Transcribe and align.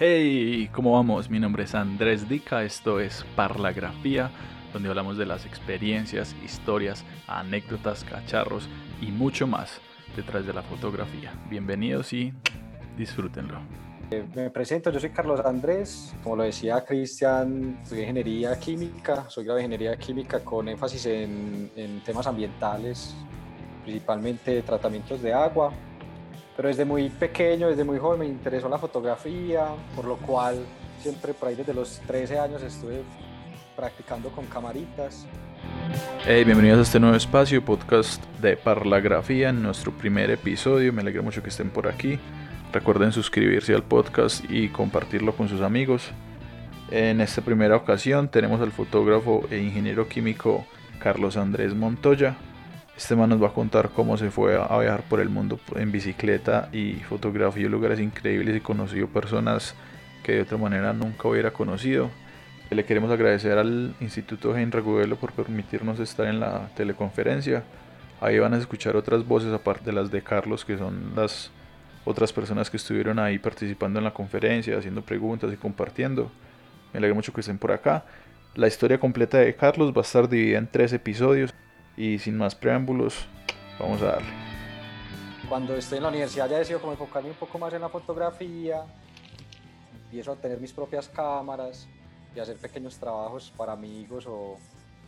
Hey, 0.00 0.70
¿cómo 0.72 0.92
vamos? 0.92 1.28
Mi 1.28 1.40
nombre 1.40 1.64
es 1.64 1.74
Andrés 1.74 2.28
Dica, 2.28 2.62
esto 2.62 3.00
es 3.00 3.26
Parlagrafía, 3.34 4.30
donde 4.72 4.88
hablamos 4.88 5.18
de 5.18 5.26
las 5.26 5.44
experiencias, 5.44 6.36
historias, 6.44 7.04
anécdotas, 7.26 8.04
cacharros 8.04 8.68
y 9.00 9.06
mucho 9.06 9.48
más 9.48 9.80
detrás 10.14 10.46
de 10.46 10.52
la 10.52 10.62
fotografía. 10.62 11.32
Bienvenidos 11.50 12.12
y 12.12 12.32
disfrútenlo. 12.96 13.58
Eh, 14.12 14.24
me 14.36 14.50
presento, 14.50 14.92
yo 14.92 15.00
soy 15.00 15.10
Carlos 15.10 15.40
Andrés, 15.40 16.14
como 16.22 16.36
lo 16.36 16.44
decía 16.44 16.84
Cristian, 16.84 17.80
soy 17.82 17.98
ingeniería 17.98 18.56
química, 18.56 19.28
soy 19.28 19.42
grado 19.42 19.56
de 19.56 19.64
ingeniería 19.64 19.98
química 19.98 20.44
con 20.44 20.68
énfasis 20.68 21.06
en, 21.06 21.72
en 21.74 22.04
temas 22.04 22.28
ambientales, 22.28 23.16
principalmente 23.82 24.62
tratamientos 24.62 25.20
de 25.22 25.34
agua, 25.34 25.72
pero 26.58 26.70
desde 26.70 26.84
muy 26.84 27.08
pequeño, 27.08 27.68
desde 27.68 27.84
muy 27.84 28.00
joven 28.00 28.18
me 28.18 28.26
interesó 28.26 28.68
la 28.68 28.78
fotografía, 28.78 29.68
por 29.94 30.04
lo 30.04 30.16
cual 30.16 30.56
siempre 31.00 31.32
por 31.32 31.48
ahí 31.48 31.54
desde 31.54 31.72
los 31.72 32.00
13 32.00 32.36
años 32.36 32.60
estuve 32.64 33.02
practicando 33.76 34.28
con 34.30 34.44
camaritas. 34.46 35.24
Hey, 36.26 36.42
bienvenidos 36.42 36.80
a 36.80 36.82
este 36.82 36.98
nuevo 36.98 37.14
espacio, 37.14 37.64
podcast 37.64 38.24
de 38.40 38.56
Parlagrafía, 38.56 39.50
en 39.50 39.62
nuestro 39.62 39.92
primer 39.92 40.32
episodio. 40.32 40.92
Me 40.92 41.02
alegra 41.02 41.22
mucho 41.22 41.44
que 41.44 41.50
estén 41.50 41.70
por 41.70 41.86
aquí. 41.86 42.18
Recuerden 42.72 43.12
suscribirse 43.12 43.72
al 43.72 43.84
podcast 43.84 44.44
y 44.50 44.68
compartirlo 44.68 45.36
con 45.36 45.48
sus 45.48 45.60
amigos. 45.60 46.10
En 46.90 47.20
esta 47.20 47.40
primera 47.40 47.76
ocasión 47.76 48.32
tenemos 48.32 48.60
al 48.60 48.72
fotógrafo 48.72 49.46
e 49.52 49.58
ingeniero 49.58 50.08
químico 50.08 50.66
Carlos 50.98 51.36
Andrés 51.36 51.76
Montoya. 51.76 52.36
Este 52.98 53.14
man 53.14 53.30
nos 53.30 53.40
va 53.40 53.46
a 53.46 53.52
contar 53.52 53.90
cómo 53.90 54.16
se 54.16 54.28
fue 54.32 54.60
a 54.60 54.76
viajar 54.76 55.04
por 55.04 55.20
el 55.20 55.28
mundo 55.28 55.60
en 55.76 55.92
bicicleta 55.92 56.68
y 56.72 56.94
fotografió 56.94 57.68
lugares 57.68 58.00
increíbles 58.00 58.56
y 58.56 58.60
conoció 58.60 59.06
personas 59.06 59.76
que 60.24 60.32
de 60.32 60.40
otra 60.42 60.58
manera 60.58 60.92
nunca 60.92 61.28
hubiera 61.28 61.52
conocido. 61.52 62.10
Le 62.70 62.84
queremos 62.84 63.12
agradecer 63.12 63.56
al 63.56 63.94
Instituto 64.00 64.54
Henry 64.56 64.80
Gudelo 64.80 65.14
por 65.14 65.30
permitirnos 65.30 66.00
estar 66.00 66.26
en 66.26 66.40
la 66.40 66.70
teleconferencia. 66.74 67.62
Ahí 68.20 68.40
van 68.40 68.52
a 68.54 68.58
escuchar 68.58 68.96
otras 68.96 69.24
voces 69.24 69.52
aparte 69.52 69.84
de 69.84 69.92
las 69.92 70.10
de 70.10 70.20
Carlos, 70.20 70.64
que 70.64 70.76
son 70.76 71.12
las 71.14 71.52
otras 72.04 72.32
personas 72.32 72.68
que 72.68 72.78
estuvieron 72.78 73.20
ahí 73.20 73.38
participando 73.38 74.00
en 74.00 74.06
la 74.06 74.12
conferencia, 74.12 74.76
haciendo 74.76 75.02
preguntas 75.02 75.52
y 75.52 75.56
compartiendo. 75.56 76.32
Me 76.92 76.98
alegra 76.98 77.14
mucho 77.14 77.32
que 77.32 77.42
estén 77.42 77.58
por 77.58 77.70
acá. 77.70 78.04
La 78.56 78.66
historia 78.66 78.98
completa 78.98 79.38
de 79.38 79.54
Carlos 79.54 79.92
va 79.92 80.00
a 80.00 80.04
estar 80.04 80.28
dividida 80.28 80.58
en 80.58 80.66
tres 80.66 80.92
episodios 80.92 81.54
y 81.98 82.16
sin 82.20 82.36
más 82.36 82.54
preámbulos, 82.54 83.26
vamos 83.76 84.00
a 84.02 84.12
darle. 84.12 84.28
Cuando 85.48 85.74
estoy 85.74 85.98
en 85.98 86.04
la 86.04 86.10
universidad 86.10 86.48
ya 86.48 86.58
decido 86.58 86.80
como 86.80 86.92
enfocarme 86.92 87.30
un 87.30 87.34
poco 87.36 87.58
más 87.58 87.72
en 87.74 87.80
la 87.80 87.88
fotografía, 87.88 88.84
empiezo 90.04 90.32
a 90.32 90.36
tener 90.36 90.60
mis 90.60 90.72
propias 90.72 91.08
cámaras 91.08 91.88
y 92.36 92.38
hacer 92.38 92.56
pequeños 92.56 92.96
trabajos 92.98 93.52
para 93.56 93.72
amigos 93.72 94.26
o, 94.28 94.56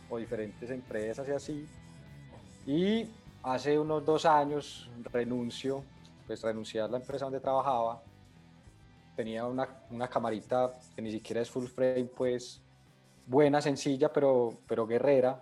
o 0.09 0.17
diferentes 0.17 0.69
empresas 0.69 1.25
y 1.29 1.31
así. 1.31 1.67
Y 2.67 3.09
hace 3.41 3.79
unos 3.79 4.05
dos 4.05 4.25
años 4.25 4.89
renuncio, 5.13 5.83
pues 6.27 6.41
renuncié 6.41 6.81
a 6.81 6.89
la 6.89 6.97
empresa 6.97 7.23
donde 7.23 7.39
trabajaba. 7.39 8.03
Tenía 9.15 9.45
una, 9.45 9.67
una 9.89 10.09
camarita 10.09 10.73
que 10.93 11.01
ni 11.01 11.11
siquiera 11.11 11.41
es 11.41 11.49
full 11.49 11.67
frame, 11.67 12.05
pues 12.05 12.61
buena, 13.25 13.61
sencilla, 13.61 14.11
pero, 14.11 14.57
pero 14.67 14.85
guerrera. 14.85 15.41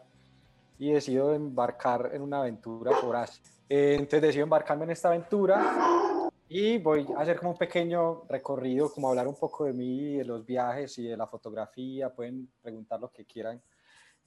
Y 0.80 0.92
decido 0.92 1.36
embarcar 1.36 2.10
en 2.14 2.24
una 2.24 2.40
aventura 2.40 2.92
por 3.00 3.16
Asia. 3.16 3.44
Eh, 3.68 3.92
entonces 3.94 4.22
decido 4.22 4.44
embarcarme 4.44 4.86
en 4.86 4.92
esta 4.92 5.10
aventura 5.10 6.30
y 6.52 6.80
voy 6.80 7.06
a 7.16 7.22
hacer 7.22 7.38
como 7.38 7.52
un 7.52 7.58
pequeño 7.58 8.24
recorrido, 8.28 8.92
como 8.92 9.10
hablar 9.10 9.28
un 9.28 9.36
poco 9.36 9.66
de 9.66 9.74
mí, 9.74 10.18
de 10.18 10.26
los 10.26 10.44
viajes 10.44 10.98
y 10.98 11.04
de 11.04 11.16
la 11.16 11.28
fotografía. 11.28 12.12
Pueden 12.12 12.52
preguntar 12.60 13.00
lo 13.00 13.12
que 13.12 13.24
quieran 13.24 13.62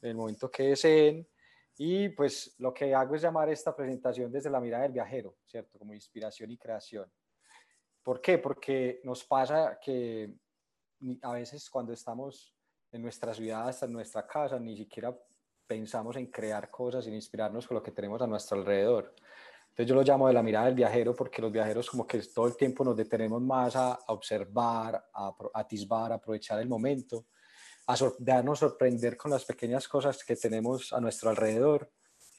en 0.01 0.11
el 0.11 0.15
momento 0.15 0.49
que 0.49 0.69
deseen. 0.69 1.27
Y 1.79 2.11
pues 2.11 2.55
lo 2.59 2.73
que 2.73 2.95
hago 2.95 3.17
es 3.17 3.23
llamar 3.23 3.49
esta 3.49 3.75
presentación 3.75 4.31
desde 4.31 4.51
la 4.51 4.61
mirada 4.61 4.85
del 4.85 4.93
viajero, 4.93 5.35
¿cierto? 5.47 5.81
Como 5.81 5.95
inspiración 5.95 6.53
y 6.53 6.57
creación. 6.57 7.11
¿Por 8.05 8.21
qué? 8.21 8.39
Porque 8.39 9.01
nos 9.03 9.25
pasa 9.25 9.81
que 9.81 10.33
a 11.23 11.33
veces 11.33 11.69
cuando 11.69 11.93
estamos 11.93 12.55
en 12.93 13.03
nuestra 13.03 13.35
ciudad, 13.35 13.69
hasta 13.69 13.87
en 13.87 13.93
nuestra 13.95 14.27
casa, 14.27 14.61
ni 14.61 14.77
siquiera 14.77 15.17
pensamos 15.73 16.17
en 16.17 16.27
crear 16.27 16.69
cosas, 16.71 17.07
en 17.07 17.15
inspirarnos 17.15 17.67
con 17.67 17.77
lo 17.77 17.83
que 17.83 17.93
tenemos 17.93 18.21
a 18.21 18.27
nuestro 18.27 18.59
alrededor. 18.59 19.15
Entonces 19.71 19.87
yo 19.87 19.95
lo 19.95 20.03
llamo 20.03 20.29
de 20.29 20.35
la 20.35 20.43
mirada 20.43 20.67
del 20.67 20.75
viajero 20.75 21.17
porque 21.17 21.41
los 21.41 21.51
viajeros 21.51 21.89
como 21.89 22.07
que 22.07 22.19
todo 22.25 22.47
el 22.47 22.59
tiempo 22.59 22.85
nos 22.85 22.95
detenemos 22.95 23.41
más 23.41 23.75
a, 23.75 23.99
observar, 24.09 25.03
a, 25.15 25.29
a 25.29 25.35
atisbar, 25.55 26.13
a 26.13 26.17
aprovechar 26.17 26.61
el 26.61 26.69
momento, 26.69 27.25
a 27.87 27.97
sor 27.97 28.17
darnos 28.19 28.59
sorprender 28.59 29.17
con 29.17 29.31
las 29.31 29.47
pequeñas 29.47 29.89
cosas 29.89 30.23
que 30.23 30.37
tenemos 30.37 30.93
a 30.93 31.01
nuestro 31.01 31.31
alrededor. 31.31 31.91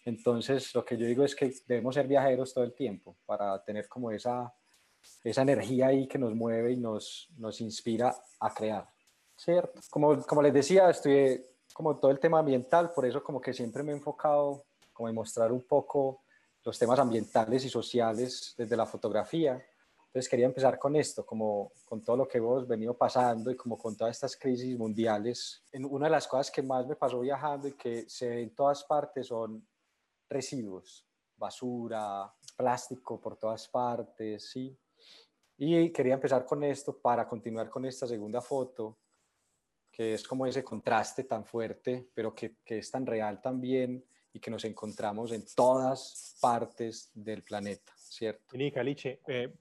Entonces 0.05 0.75
lo 0.75 0.85
que 0.85 0.95
yo 0.95 1.07
digo 1.07 1.23
es 1.23 1.35
que 1.35 1.51
debemos 1.65 1.95
ser 1.95 2.07
viajeros 2.07 2.53
todo 2.53 2.63
el 2.63 2.75
tiempo 2.75 3.17
para 3.25 3.63
tener 3.63 3.87
como 3.87 4.11
esa, 4.11 4.53
esa 5.23 5.41
energía 5.41 5.87
ahí 5.87 6.07
que 6.07 6.19
nos 6.19 6.35
mueve 6.35 6.73
y 6.73 6.77
nos, 6.77 7.29
nos 7.37 7.59
inspira 7.61 8.15
a 8.39 8.53
crear. 8.53 8.87
¿Cierto? 9.35 9.81
Como, 9.89 10.21
como 10.21 10.43
les 10.43 10.53
decía, 10.53 10.91
estoy 10.91 11.43
como 11.73 11.97
todo 11.97 12.11
el 12.11 12.19
tema 12.19 12.39
ambiental, 12.39 12.91
por 12.93 13.05
eso 13.05 13.23
como 13.23 13.41
que 13.41 13.53
siempre 13.53 13.83
me 13.83 13.91
he 13.91 13.95
enfocado 13.95 14.63
como 14.93 15.09
en 15.09 15.15
mostrar 15.15 15.51
un 15.51 15.63
poco 15.63 16.21
los 16.63 16.77
temas 16.77 16.99
ambientales 16.99 17.65
y 17.65 17.69
sociales 17.69 18.53
desde 18.57 18.77
la 18.77 18.85
fotografía. 18.85 19.61
Entonces 20.05 20.29
quería 20.29 20.45
empezar 20.45 20.77
con 20.77 20.95
esto, 20.95 21.25
como 21.25 21.71
con 21.85 22.03
todo 22.03 22.17
lo 22.17 22.27
que 22.27 22.37
hemos 22.37 22.67
venido 22.67 22.95
pasando 22.95 23.49
y 23.49 23.55
como 23.55 23.77
con 23.77 23.97
todas 23.97 24.15
estas 24.15 24.37
crisis 24.37 24.77
mundiales. 24.77 25.63
En 25.71 25.85
una 25.85 26.05
de 26.05 26.11
las 26.11 26.27
cosas 26.27 26.51
que 26.51 26.61
más 26.61 26.85
me 26.85 26.95
pasó 26.95 27.19
viajando 27.19 27.67
y 27.67 27.73
que 27.73 28.07
se 28.07 28.29
ve 28.29 28.43
en 28.43 28.53
todas 28.53 28.83
partes 28.83 29.27
son 29.27 29.67
residuos, 30.29 31.05
basura, 31.35 32.31
plástico 32.55 33.19
por 33.19 33.37
todas 33.37 33.67
partes, 33.67 34.51
¿sí? 34.51 34.77
Y 35.57 35.91
quería 35.91 36.13
empezar 36.13 36.45
con 36.45 36.63
esto 36.63 36.97
para 36.97 37.27
continuar 37.27 37.69
con 37.69 37.85
esta 37.85 38.07
segunda 38.07 38.41
foto, 38.41 38.97
que 39.93 40.15
es 40.15 40.27
como 40.27 40.47
ese 40.47 40.63
contraste 40.63 41.25
tan 41.25 41.45
fuerte, 41.45 42.09
pero 42.15 42.33
que, 42.33 42.55
que 42.65 42.79
es 42.79 42.89
tan 42.89 43.05
real 43.05 43.39
también 43.39 44.03
y 44.33 44.39
que 44.39 44.49
nos 44.49 44.65
encontramos 44.65 45.31
en 45.31 45.45
todas 45.55 46.35
partes 46.41 47.11
del 47.13 47.43
planeta, 47.43 47.93
¿cierto? 47.95 48.57
Nica, 48.57 48.81
Liche, 48.81 49.21
eh, 49.27 49.53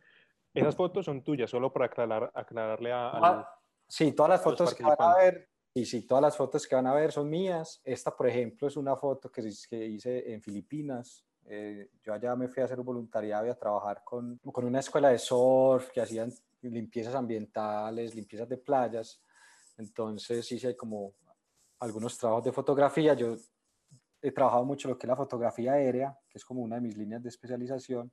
esas 0.54 0.74
fotos 0.74 1.04
son 1.04 1.22
tuyas, 1.22 1.50
solo 1.50 1.70
para 1.70 1.86
aclarar, 1.86 2.32
aclararle 2.34 2.90
a... 2.90 3.10
Ah, 3.12 3.60
sí, 3.86 4.12
todas 4.12 4.30
las 4.30 4.42
fotos 4.42 4.74
que 4.74 4.82
van 4.82 4.96
a 4.98 5.16
ver, 5.16 5.50
y 5.74 5.84
sí, 5.84 6.06
todas 6.06 6.22
las 6.22 6.36
fotos 6.36 6.66
que 6.66 6.74
van 6.74 6.86
a 6.86 6.94
ver 6.94 7.12
son 7.12 7.28
mías. 7.28 7.82
Esta, 7.84 8.16
por 8.16 8.26
ejemplo, 8.26 8.68
es 8.68 8.76
una 8.76 8.96
foto 8.96 9.30
que, 9.30 9.42
que 9.68 9.86
hice 9.86 10.32
en 10.32 10.42
Filipinas. 10.42 11.24
Eh, 11.44 11.90
yo 12.02 12.14
allá 12.14 12.36
me 12.36 12.48
fui 12.48 12.62
a 12.62 12.66
hacer 12.66 12.78
un 12.78 12.86
voluntariado 12.86 13.46
y 13.46 13.50
a 13.50 13.54
trabajar 13.54 14.02
con, 14.04 14.38
con 14.38 14.64
una 14.64 14.80
escuela 14.80 15.08
de 15.10 15.18
surf 15.18 15.90
que 15.90 16.00
hacían 16.00 16.32
limpiezas 16.62 17.14
ambientales, 17.14 18.14
limpiezas 18.14 18.48
de 18.48 18.56
playas. 18.56 19.20
Entonces 19.76 20.50
hice 20.52 20.76
como 20.76 21.14
algunos 21.80 22.16
trabajos 22.18 22.44
de 22.44 22.52
fotografía. 22.52 23.14
Yo 23.14 23.36
he 24.20 24.30
trabajado 24.32 24.64
mucho 24.64 24.88
lo 24.88 24.98
que 24.98 25.06
es 25.06 25.08
la 25.08 25.16
fotografía 25.16 25.72
aérea, 25.72 26.16
que 26.28 26.38
es 26.38 26.44
como 26.44 26.62
una 26.62 26.76
de 26.76 26.82
mis 26.82 26.96
líneas 26.96 27.22
de 27.22 27.28
especialización. 27.28 28.12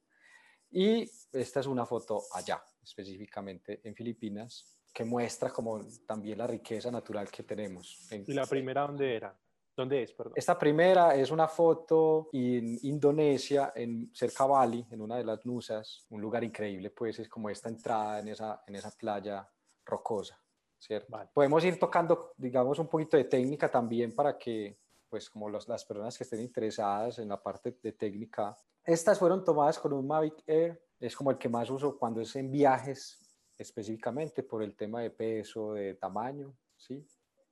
Y 0.71 1.09
esta 1.31 1.59
es 1.59 1.67
una 1.67 1.85
foto 1.85 2.23
allá, 2.33 2.63
específicamente 2.83 3.81
en 3.83 3.95
Filipinas, 3.95 4.79
que 4.93 5.03
muestra 5.03 5.51
como 5.51 5.79
también 6.05 6.37
la 6.37 6.47
riqueza 6.47 6.91
natural 6.91 7.29
que 7.29 7.43
tenemos. 7.43 8.07
¿Y 8.11 8.33
la 8.33 8.45
primera 8.45 8.81
dónde 8.81 9.15
era? 9.15 9.35
¿Dónde 9.75 10.03
es? 10.03 10.11
Perdón. 10.11 10.33
Esta 10.35 10.59
primera 10.59 11.15
es 11.15 11.31
una 11.31 11.47
foto 11.47 12.29
en 12.33 12.77
Indonesia, 12.83 13.71
en 13.75 14.11
cerca 14.13 14.43
de 14.43 14.49
Bali, 14.49 14.85
en 14.91 15.01
una 15.01 15.17
de 15.17 15.23
las 15.23 15.45
Nusas, 15.45 16.05
un 16.09 16.19
lugar 16.19 16.43
increíble, 16.43 16.89
pues 16.89 17.19
es 17.19 17.29
como 17.29 17.49
esta 17.49 17.69
entrada 17.69 18.19
en 18.19 18.27
esa, 18.27 18.61
en 18.67 18.75
esa 18.75 18.91
playa 18.91 19.47
rocosa, 19.85 20.37
¿cierto? 20.79 21.07
Vale. 21.09 21.29
Podemos 21.33 21.63
ir 21.63 21.77
tocando, 21.77 22.33
digamos, 22.37 22.79
un 22.79 22.87
poquito 22.87 23.17
de 23.17 23.25
técnica 23.25 23.69
también 23.69 24.15
para 24.15 24.37
que, 24.37 24.79
pues, 25.09 25.29
como 25.29 25.49
los, 25.49 25.67
las 25.67 25.85
personas 25.85 26.17
que 26.17 26.23
estén 26.23 26.41
interesadas 26.41 27.19
en 27.19 27.29
la 27.29 27.41
parte 27.41 27.77
de 27.83 27.91
técnica. 27.91 28.55
Estas 28.83 29.19
fueron 29.19 29.43
tomadas 29.43 29.77
con 29.77 29.93
un 29.93 30.07
Mavic 30.07 30.41
Air, 30.47 30.81
es 30.99 31.15
como 31.15 31.31
el 31.31 31.37
que 31.37 31.49
más 31.49 31.69
uso 31.69 31.97
cuando 31.97 32.21
es 32.21 32.35
en 32.35 32.51
viajes 32.51 33.19
específicamente 33.57 34.41
por 34.43 34.63
el 34.63 34.75
tema 34.75 35.01
de 35.01 35.11
peso, 35.11 35.73
de 35.73 35.95
tamaño, 35.95 36.55
¿sí? 36.77 37.05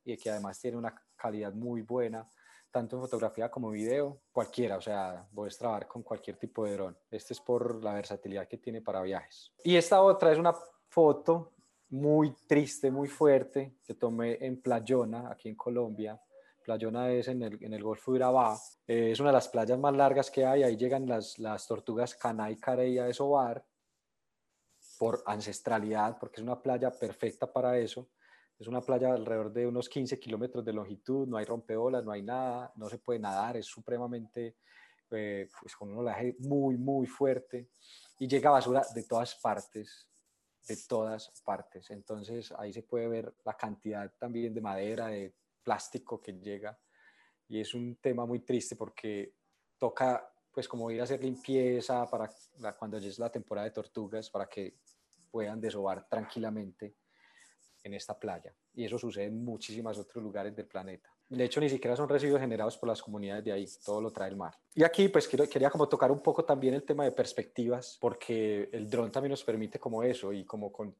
Y 0.05 0.15
que 0.17 0.29
además 0.29 0.59
tiene 0.59 0.77
una 0.77 0.95
calidad 1.17 1.53
muy 1.53 1.81
buena, 1.81 2.29
tanto 2.71 2.95
en 2.95 3.01
fotografía 3.01 3.51
como 3.51 3.71
video, 3.71 4.21
cualquiera, 4.31 4.77
o 4.77 4.81
sea, 4.81 5.27
puedes 5.33 5.57
trabajar 5.57 5.87
con 5.87 6.03
cualquier 6.03 6.37
tipo 6.37 6.63
de 6.63 6.73
dron. 6.73 6.97
Este 7.11 7.33
es 7.33 7.41
por 7.41 7.83
la 7.83 7.93
versatilidad 7.93 8.47
que 8.47 8.57
tiene 8.57 8.81
para 8.81 9.01
viajes. 9.01 9.51
Y 9.63 9.75
esta 9.75 10.01
otra 10.01 10.31
es 10.31 10.37
una 10.37 10.55
foto 10.87 11.56
muy 11.89 12.33
triste, 12.47 12.91
muy 12.91 13.07
fuerte, 13.07 13.77
que 13.83 13.95
tomé 13.95 14.37
en 14.41 14.61
Playona, 14.61 15.29
aquí 15.31 15.49
en 15.49 15.55
Colombia. 15.55 16.19
Playona 16.63 17.09
es 17.11 17.29
en 17.29 17.41
el, 17.43 17.83
Golfo 17.83 18.11
de 18.11 18.17
Urabá. 18.17 18.59
Eh, 18.85 19.11
es 19.11 19.19
una 19.19 19.29
de 19.29 19.35
las 19.35 19.47
playas 19.47 19.79
más 19.79 19.95
largas 19.95 20.29
que 20.29 20.45
hay. 20.45 20.63
Ahí 20.63 20.75
llegan 20.75 21.07
las, 21.07 21.37
tortugas 21.67 22.13
Cana 22.15 22.51
y 22.51 22.57
Careya 22.57 23.05
de 23.05 23.13
Sobar. 23.13 23.65
por 24.99 25.23
ancestralidad, 25.25 26.17
porque 26.19 26.41
es 26.41 26.43
una 26.43 26.61
playa 26.61 26.91
perfecta 26.91 27.51
para 27.51 27.77
eso. 27.77 28.09
Es 28.59 28.67
una 28.67 28.81
playa 28.81 29.13
alrededor 29.13 29.53
de 29.53 29.67
unos 29.67 29.87
15 29.87 30.19
kilómetros 30.19 30.65
de 30.65 30.73
longitud, 30.73 31.27
no 31.27 31.37
hay 31.37 31.45
rompeolas, 31.45 32.03
no 32.03 32.11
hay 32.11 32.23
nada, 32.23 32.71
no 32.75 32.89
se 32.89 32.97
puede 32.97 33.19
nadar, 33.19 33.55
es 33.55 33.67
supremamente, 33.67 34.55
eh, 35.11 35.47
pues 35.61 35.75
con 35.75 35.91
un 35.91 35.99
oleaje 35.99 36.35
muy, 36.39 36.75
muy 36.75 37.05
fuerte 37.05 37.69
y 38.19 38.27
llega 38.27 38.49
basura 38.49 38.81
de 38.95 39.03
todas 39.03 39.35
partes, 39.35 40.09
de 40.67 40.77
todas 40.87 41.31
partes. 41.45 41.89
Entonces 41.91 42.51
ahí 42.57 42.73
se 42.73 42.83
puede 42.83 43.07
ver 43.07 43.33
la 43.45 43.55
cantidad 43.55 44.11
también 44.19 44.53
de 44.53 44.61
madera, 44.61 45.07
de 45.07 45.33
plástico 45.63 46.21
que 46.21 46.33
llega 46.33 46.77
y 47.49 47.59
es 47.59 47.73
un 47.73 47.95
tema 47.95 48.25
muy 48.25 48.39
triste 48.39 48.75
porque 48.75 49.33
toca 49.77 50.29
pues 50.51 50.67
como 50.67 50.89
ir 50.91 50.99
a 50.99 51.03
hacer 51.03 51.23
limpieza 51.23 52.05
para 52.09 52.29
cuando 52.77 52.97
llegue 52.97 53.15
la 53.19 53.31
temporada 53.31 53.65
de 53.65 53.71
tortugas 53.71 54.29
para 54.29 54.47
que 54.47 54.79
puedan 55.29 55.61
desovar 55.61 56.07
tranquilamente 56.09 56.95
en 57.83 57.93
esta 57.93 58.19
playa. 58.19 58.53
Y 58.73 58.85
eso 58.85 58.97
sucede 58.97 59.25
en 59.25 59.43
muchísimos 59.43 59.97
otros 59.97 60.23
lugares 60.23 60.55
del 60.55 60.65
planeta. 60.65 61.13
De 61.29 61.43
hecho, 61.43 61.59
ni 61.59 61.69
siquiera 61.69 61.95
son 61.95 62.07
residuos 62.07 62.39
generados 62.39 62.77
por 62.77 62.87
las 62.87 63.01
comunidades 63.01 63.43
de 63.43 63.51
ahí, 63.51 63.67
todo 63.83 63.99
lo 63.99 64.11
trae 64.11 64.29
el 64.29 64.37
mar. 64.37 64.57
Y 64.73 64.83
aquí, 64.83 65.09
pues, 65.09 65.27
quiero, 65.27 65.47
quería 65.47 65.69
como 65.69 65.89
tocar 65.89 66.11
un 66.11 66.21
poco 66.21 66.45
también 66.45 66.73
el 66.73 66.83
tema 66.83 67.03
de 67.03 67.11
perspectivas, 67.11 67.97
porque 67.99 68.69
el 68.71 68.89
dron 68.89 69.11
también 69.11 69.31
nos 69.31 69.43
permite 69.43 69.77
como 69.77 70.03
eso, 70.03 70.31
y 70.31 70.45
como 70.45 70.71
con 70.71 70.95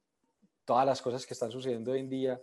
todas 0.66 0.86
las 0.86 1.02
cosas 1.02 1.26
que 1.26 1.34
están 1.34 1.50
sucediendo 1.50 1.94
hoy 1.94 2.00
en 2.00 2.10
día, 2.10 2.42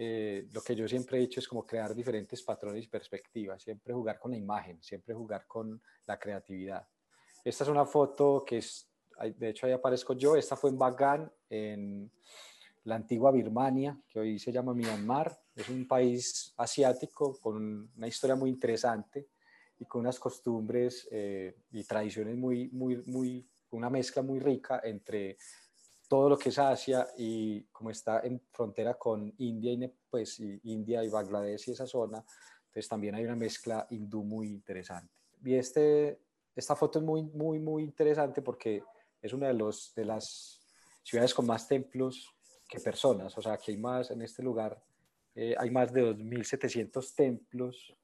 eh, 0.00 0.46
lo 0.52 0.62
que 0.62 0.76
yo 0.76 0.88
siempre 0.88 1.18
he 1.18 1.22
hecho 1.22 1.40
es 1.40 1.48
como 1.48 1.66
crear 1.66 1.94
diferentes 1.94 2.40
patrones 2.42 2.84
y 2.84 2.88
perspectivas, 2.88 3.62
siempre 3.62 3.92
jugar 3.92 4.18
con 4.18 4.30
la 4.30 4.36
imagen, 4.36 4.80
siempre 4.80 5.12
jugar 5.12 5.44
con 5.46 5.82
la 6.06 6.18
creatividad. 6.18 6.86
Esta 7.44 7.64
es 7.64 7.70
una 7.70 7.84
foto 7.84 8.44
que 8.46 8.58
es, 8.58 8.88
de 9.36 9.48
hecho 9.50 9.66
ahí 9.66 9.72
aparezco 9.72 10.14
yo, 10.14 10.36
esta 10.36 10.56
fue 10.56 10.70
en 10.70 10.78
Bagan, 10.78 11.32
en 11.50 12.10
la 12.88 12.96
antigua 12.96 13.30
Birmania, 13.30 14.00
que 14.08 14.18
hoy 14.18 14.38
se 14.38 14.50
llama 14.50 14.72
Myanmar. 14.72 15.38
Es 15.54 15.68
un 15.68 15.86
país 15.86 16.54
asiático 16.56 17.38
con 17.38 17.90
una 17.94 18.08
historia 18.08 18.34
muy 18.34 18.48
interesante 18.48 19.28
y 19.78 19.84
con 19.84 20.00
unas 20.00 20.18
costumbres 20.18 21.06
eh, 21.10 21.54
y 21.70 21.84
tradiciones 21.84 22.36
muy, 22.36 22.70
muy, 22.70 22.96
muy, 23.04 23.46
una 23.72 23.90
mezcla 23.90 24.22
muy 24.22 24.40
rica 24.40 24.80
entre 24.82 25.36
todo 26.08 26.30
lo 26.30 26.38
que 26.38 26.48
es 26.48 26.58
Asia 26.58 27.06
y 27.18 27.64
como 27.64 27.90
está 27.90 28.20
en 28.20 28.40
frontera 28.50 28.94
con 28.94 29.34
India 29.36 29.70
y, 29.70 29.92
pues, 30.08 30.40
India 30.40 31.04
y 31.04 31.10
Bangladesh 31.10 31.68
y 31.68 31.72
esa 31.72 31.86
zona, 31.86 32.24
entonces 32.68 32.88
también 32.88 33.14
hay 33.14 33.24
una 33.24 33.36
mezcla 33.36 33.86
hindú 33.90 34.24
muy 34.24 34.48
interesante. 34.48 35.12
Y 35.44 35.54
este, 35.54 36.22
esta 36.56 36.74
foto 36.74 37.00
es 37.00 37.04
muy, 37.04 37.22
muy, 37.22 37.58
muy 37.58 37.82
interesante 37.82 38.40
porque 38.40 38.82
es 39.20 39.32
una 39.34 39.48
de, 39.48 39.54
los, 39.54 39.92
de 39.94 40.06
las 40.06 40.66
ciudades 41.02 41.34
con 41.34 41.44
más 41.44 41.68
templos 41.68 42.34
que 42.68 42.78
personas, 42.78 43.36
o 43.36 43.42
sea, 43.42 43.56
que 43.56 43.72
hay 43.72 43.78
más 43.78 44.10
en 44.10 44.22
este 44.22 44.42
lugar, 44.42 44.80
eh, 45.34 45.54
hay 45.58 45.70
más 45.70 45.92
de 45.92 46.02
2.700 46.02 47.14
templos, 47.14 47.96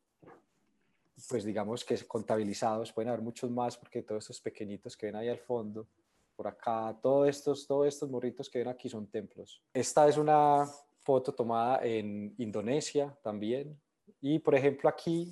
pues 1.29 1.45
digamos 1.45 1.85
que 1.85 1.97
contabilizados, 2.07 2.93
pueden 2.93 3.11
haber 3.11 3.23
muchos 3.23 3.51
más 3.51 3.77
porque 3.77 4.03
todos 4.03 4.25
estos 4.25 4.41
pequeñitos 4.41 4.97
que 4.97 5.07
ven 5.07 5.17
ahí 5.17 5.29
al 5.29 5.39
fondo, 5.39 5.87
por 6.35 6.49
acá, 6.49 6.97
todos 7.01 7.29
estos, 7.29 7.67
todos 7.67 7.87
estos 7.87 8.11
morritos 8.11 8.49
que 8.49 8.59
ven 8.59 8.69
aquí 8.69 8.89
son 8.89 9.07
templos. 9.07 9.63
Esta 9.73 10.09
es 10.09 10.17
una 10.17 10.67
foto 11.03 11.33
tomada 11.33 11.85
en 11.85 12.35
Indonesia 12.39 13.17
también, 13.23 13.79
y 14.21 14.39
por 14.39 14.55
ejemplo 14.55 14.89
aquí 14.89 15.31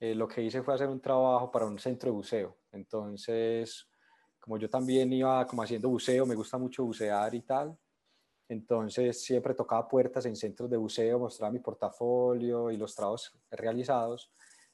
eh, 0.00 0.14
lo 0.14 0.26
que 0.26 0.42
hice 0.42 0.62
fue 0.62 0.74
hacer 0.74 0.88
un 0.88 1.00
trabajo 1.00 1.50
para 1.50 1.66
un 1.66 1.78
centro 1.78 2.10
de 2.10 2.16
buceo, 2.16 2.56
entonces 2.72 3.86
como 4.40 4.56
yo 4.56 4.70
también 4.70 5.12
iba 5.12 5.46
como 5.46 5.62
haciendo 5.62 5.90
buceo, 5.90 6.24
me 6.24 6.34
gusta 6.34 6.56
mucho 6.56 6.84
bucear 6.84 7.34
y 7.34 7.42
tal, 7.42 7.76
entonces 8.50 9.22
siempre 9.22 9.54
tocaba 9.54 9.86
puertas 9.86 10.26
en 10.26 10.34
centros 10.34 10.68
de 10.68 10.76
buceo, 10.76 11.20
mostraba 11.20 11.52
mi 11.52 11.60
portafolio 11.60 12.72
y 12.72 12.76
los 12.76 12.96
trabajos 12.96 13.32
realizados 13.48 14.32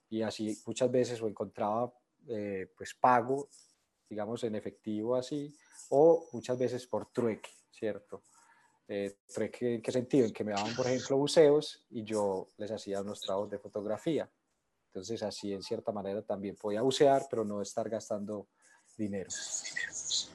y 0.09 0.23
así 0.23 0.59
muchas 0.67 0.91
veces 0.91 1.21
o 1.21 1.29
encontraba 1.29 1.93
eh, 2.27 2.73
pues 2.75 2.95
pago, 2.95 3.51
digamos 4.09 4.43
en 4.45 4.55
efectivo 4.55 5.15
así, 5.15 5.55
o 5.91 6.27
muchas 6.33 6.59
veces 6.59 6.87
por 6.87 7.13
trueque, 7.13 7.51
¿cierto? 7.71 8.23
Eh, 8.89 9.19
¿Trueque 9.27 9.75
en 9.75 9.83
qué 9.83 9.93
sentido? 9.93 10.27
En 10.27 10.33
que 10.33 10.43
me 10.43 10.53
daban, 10.53 10.75
por 10.75 10.87
ejemplo, 10.87 11.19
buceos 11.19 11.85
y 11.91 12.03
yo 12.03 12.49
les 12.57 12.71
hacía 12.71 13.03
unos 13.03 13.21
trabajos 13.21 13.51
de 13.51 13.59
fotografía. 13.59 14.31
Entonces 14.87 15.23
así 15.23 15.53
en 15.53 15.63
cierta 15.63 15.93
manera 15.93 16.23
también 16.23 16.57
podía 16.57 16.81
bucear, 16.81 17.27
pero 17.29 17.45
no 17.45 17.61
estar 17.61 17.91
gastando 17.91 18.49
dinero. 18.97 19.29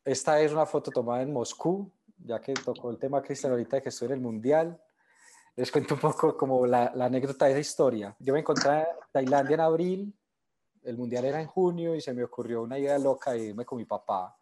Esta 0.05 0.39
es 0.41 0.51
una 0.51 0.67
foto 0.67 0.91
tomada 0.91 1.23
en 1.23 1.33
Moscú, 1.33 1.91
ya 2.23 2.39
que 2.39 2.53
tocó 2.53 2.91
el 2.91 2.97
tema 2.97 3.21
Cristian 3.21 3.51
ahorita 3.51 3.77
de 3.77 3.81
que 3.81 3.89
estoy 3.89 4.07
en 4.07 4.13
el 4.13 4.21
Mundial, 4.21 4.79
les 5.56 5.71
cuento 5.71 5.95
un 5.95 6.00
poco 6.00 6.38
como 6.38 6.65
la, 6.65 6.91
la, 6.95 7.06
anécdota 7.06 7.45
de 7.45 7.51
esa 7.51 7.59
historia. 7.59 8.15
Yo 8.19 8.33
me 8.33 8.39
encontré 8.39 8.79
en 8.79 8.85
Tailandia 9.12 9.56
en 9.56 9.59
abril, 9.59 10.13
el 10.83 10.97
Mundial 10.97 11.25
era 11.25 11.41
en 11.41 11.47
junio 11.47 11.95
y 11.95 12.01
se 12.01 12.13
me 12.13 12.23
ocurrió 12.23 12.62
una 12.62 12.79
idea 12.79 12.97
loca 12.97 13.31
de 13.31 13.45
irme 13.45 13.65
con 13.65 13.77
mi 13.77 13.85
papá, 13.85 14.35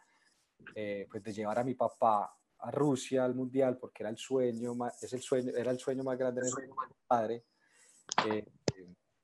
eh, 0.76 1.08
pues 1.10 1.24
de 1.24 1.34
llevar 1.34 1.60
a 1.60 1.64
mi 1.64 1.74
papá 1.74 2.36
a 2.60 2.72
Rusia 2.72 3.26
al 3.26 3.36
Mundial 3.36 3.78
porque 3.78 4.04
era 4.04 4.10
el 4.10 4.18
sueño, 4.18 4.76
es 5.02 5.14
el 5.14 5.22
sueño, 5.22 5.52
era 5.56 5.72
el 5.72 5.80
sueño 5.80 6.04
más 6.04 6.18
grande 6.18 6.42
de 6.42 6.68
mi 6.68 6.74
padre. 7.08 7.46
Eh, 8.28 8.46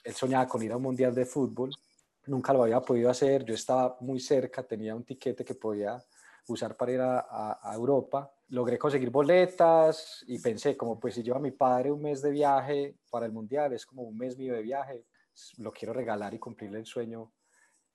él 0.04 0.14
soñaba 0.14 0.48
con 0.48 0.62
ir 0.64 0.72
a 0.72 0.78
un 0.78 0.84
Mundial 0.84 1.14
de 1.14 1.26
fútbol, 1.26 1.72
nunca 2.26 2.54
lo 2.54 2.64
había 2.64 2.82
podido 2.82 3.10
hacer, 3.10 3.46
yo 3.46 3.54
estaba 3.54 3.98
muy 4.02 4.20
cerca, 4.20 4.64
tenía 4.64 4.96
un 4.96 5.04
tiquete 5.04 5.46
que 5.46 5.56
podía 5.56 6.04
usar 6.48 6.76
para 6.76 6.92
ir 6.92 7.02
a, 7.02 7.60
a 7.62 7.74
Europa 7.74 8.35
logré 8.50 8.78
conseguir 8.78 9.10
boletas 9.10 10.24
y 10.28 10.40
pensé, 10.40 10.78
como 10.78 11.00
pues 11.00 11.16
si 11.16 11.24
lleva 11.24 11.38
a 11.38 11.42
mi 11.42 11.52
padre 11.52 11.92
un 11.92 12.02
mes 12.02 12.22
de 12.22 12.32
viaje 12.32 12.96
para 13.10 13.26
el 13.26 13.32
mundial, 13.32 13.74
es 13.74 13.86
como 13.86 14.04
un 14.04 14.18
mes 14.18 14.38
mío 14.38 14.54
de 14.54 14.62
viaje, 14.62 15.06
lo 15.58 15.72
quiero 15.72 15.94
regalar 15.94 16.34
y 16.34 16.40
cumplirle 16.40 16.80
el 16.80 16.86
sueño 16.86 17.34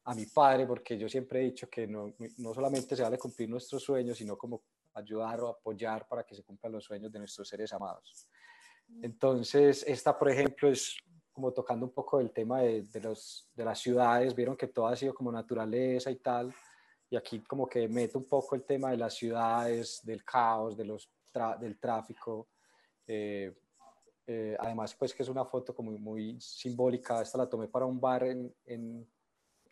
a 0.05 0.14
mi 0.14 0.26
padre, 0.26 0.67
porque 0.67 0.99
yo 0.99 1.08
siempre 1.08 1.41
he 1.41 1.44
dicho 1.44 1.69
que 1.69 1.87
no, 1.87 2.14
no 2.38 2.55
solamente 2.55 2.97
se 2.97 3.02
vale 3.02 3.19
cumplir 3.19 3.49
nuestros 3.49 3.82
sueños, 3.82 4.19
sino 4.19 4.37
como 4.37 4.64
ayudar 4.94 5.41
o 5.41 5.49
apoyar 5.49 6.08
para 6.08 6.25
que 6.25 6.35
se 6.35 6.43
cumplan 6.43 6.73
los 6.73 6.85
sueños 6.85 7.12
de 7.12 7.19
nuestros 7.20 7.49
seres 7.49 7.73
amados. 7.73 8.29
Entonces, 9.03 9.85
esta, 9.87 10.19
por 10.19 10.31
ejemplo, 10.31 10.69
es 10.69 10.96
como 11.32 11.53
tocando 11.53 11.87
un 11.87 11.93
poco 11.93 12.19
el 12.19 12.32
tema 12.32 12.61
de, 12.61 12.82
de, 12.82 13.00
los, 13.00 13.49
de 13.55 13.64
las 13.64 13.79
ciudades, 13.79 14.35
vieron 14.35 14.56
que 14.56 14.67
todo 14.67 14.88
ha 14.88 14.96
sido 14.96 15.14
como 15.14 15.31
naturaleza 15.31 16.11
y 16.11 16.17
tal, 16.17 16.53
y 17.11 17.17
aquí 17.17 17.41
como 17.41 17.69
que 17.69 17.89
meto 17.89 18.19
un 18.19 18.25
poco 18.25 18.55
el 18.55 18.62
tema 18.62 18.93
de 18.93 18.97
las 18.97 19.15
ciudades, 19.15 20.01
del 20.05 20.25
caos, 20.25 20.77
de 20.77 20.85
los 20.85 21.11
del 21.61 21.79
tráfico. 21.79 22.49
Eh, 23.07 23.53
eh, 24.27 24.56
además, 24.58 24.94
pues 24.94 25.13
que 25.13 25.25
es 25.25 25.29
una 25.29 25.44
foto 25.44 25.75
como 25.75 25.91
muy 25.91 26.41
simbólica. 26.41 27.20
Esta 27.20 27.39
la 27.39 27.49
tomé 27.49 27.67
para 27.67 27.84
un 27.84 28.01
bar 28.01 28.23
en, 28.25 28.55
en, 28.65 29.08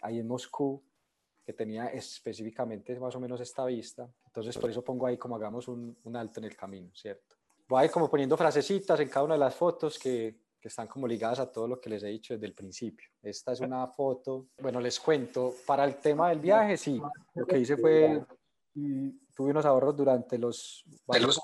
ahí 0.03 0.19
en 0.19 0.27
Moscú 0.27 0.83
que 1.45 1.53
tenía 1.53 1.87
específicamente 1.87 2.99
más 2.99 3.15
o 3.15 3.21
menos 3.21 3.41
esta 3.41 3.65
vista. 3.65 4.13
Entonces, 4.27 4.59
por 4.59 4.69
eso 4.69 4.83
pongo 4.83 5.07
ahí 5.07 5.17
como 5.17 5.37
hagamos 5.37 5.69
un, 5.69 5.97
un 6.05 6.17
alto 6.17 6.41
en 6.41 6.47
el 6.47 6.57
camino, 6.57 6.91
¿cierto? 6.93 7.37
Voy 7.69 7.83
a 7.83 7.85
ir 7.85 7.91
como 7.91 8.11
poniendo 8.11 8.37
frasecitas 8.37 8.99
en 8.99 9.09
cada 9.09 9.25
una 9.25 9.35
de 9.35 9.41
las 9.41 9.55
fotos 9.55 9.99
que, 9.99 10.37
que 10.61 10.69
están 10.69 10.89
como 10.89 11.07
ligadas 11.07 11.39
a 11.39 11.51
todo 11.51 11.69
lo 11.69 11.81
que 11.81 11.91
les 11.91 12.03
he 12.03 12.09
dicho 12.09 12.35
desde 12.35 12.47
el 12.47 12.55
principio. 12.55 13.09
Esta 13.23 13.53
es 13.53 13.61
una 13.61 13.87
foto, 13.87 14.49
bueno, 14.61 14.81
les 14.81 14.99
cuento, 14.99 15.55
para 15.67 15.85
el 15.85 15.97
tema 15.97 16.31
del 16.31 16.41
viaje, 16.41 16.77
sí, 16.77 17.01
lo 17.35 17.47
que 17.47 17.59
hice 17.59 17.77
fue, 17.77 18.25
tuve 18.75 19.51
unos 19.51 19.65
ahorros 19.65 19.97
durante 19.97 20.39
los 20.39 20.85
varios 21.07 21.41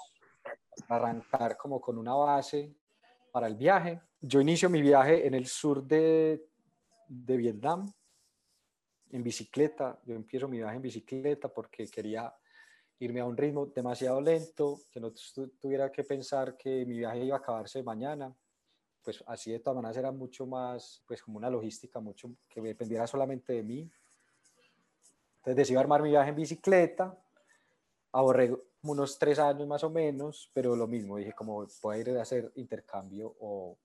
arrancar 0.88 1.56
como 1.56 1.80
con 1.80 1.96
una 1.96 2.14
base 2.14 2.74
para 3.30 3.46
el 3.46 3.54
viaje. 3.54 4.00
Yo 4.20 4.40
inicio 4.40 4.68
mi 4.68 4.82
viaje 4.82 5.26
en 5.26 5.34
el 5.34 5.46
sur 5.46 5.82
de, 5.84 6.48
de 7.06 7.36
Vietnam, 7.36 7.92
en 9.10 9.22
bicicleta, 9.22 10.00
yo 10.04 10.16
empiezo 10.16 10.48
mi 10.48 10.56
viaje 10.56 10.76
en 10.76 10.82
bicicleta 10.82 11.48
porque 11.48 11.86
quería 11.86 12.34
irme 12.98 13.20
a 13.20 13.24
un 13.24 13.36
ritmo 13.36 13.66
demasiado 13.66 14.20
lento, 14.20 14.80
que 14.90 14.98
no 14.98 15.12
tuviera 15.60 15.92
que 15.92 16.02
pensar 16.02 16.56
que 16.56 16.84
mi 16.84 16.98
viaje 16.98 17.24
iba 17.24 17.36
a 17.36 17.38
acabarse 17.38 17.82
mañana 17.82 18.34
pues 19.04 19.22
así 19.26 19.52
de 19.52 19.60
todas 19.60 19.76
maneras 19.76 19.96
era 19.96 20.10
mucho 20.10 20.46
más, 20.46 21.02
pues 21.06 21.22
como 21.22 21.36
una 21.36 21.50
logística, 21.50 22.00
mucho 22.00 22.30
que 22.48 22.60
dependiera 22.60 23.06
solamente 23.06 23.52
de 23.52 23.62
mí. 23.62 23.90
Entonces 25.36 25.56
decidí 25.56 25.76
armar 25.76 26.02
mi 26.02 26.08
viaje 26.08 26.30
en 26.30 26.36
bicicleta, 26.36 27.16
ahorré 28.12 28.56
unos 28.82 29.18
tres 29.18 29.38
años 29.38 29.66
más 29.66 29.84
o 29.84 29.90
menos, 29.90 30.50
pero 30.54 30.74
lo 30.74 30.86
mismo, 30.86 31.18
dije 31.18 31.32
como 31.32 31.66
puedo 31.80 32.00
ir 32.00 32.16
a 32.16 32.22
hacer 32.22 32.50
intercambio 32.56 33.36
o 33.40 33.76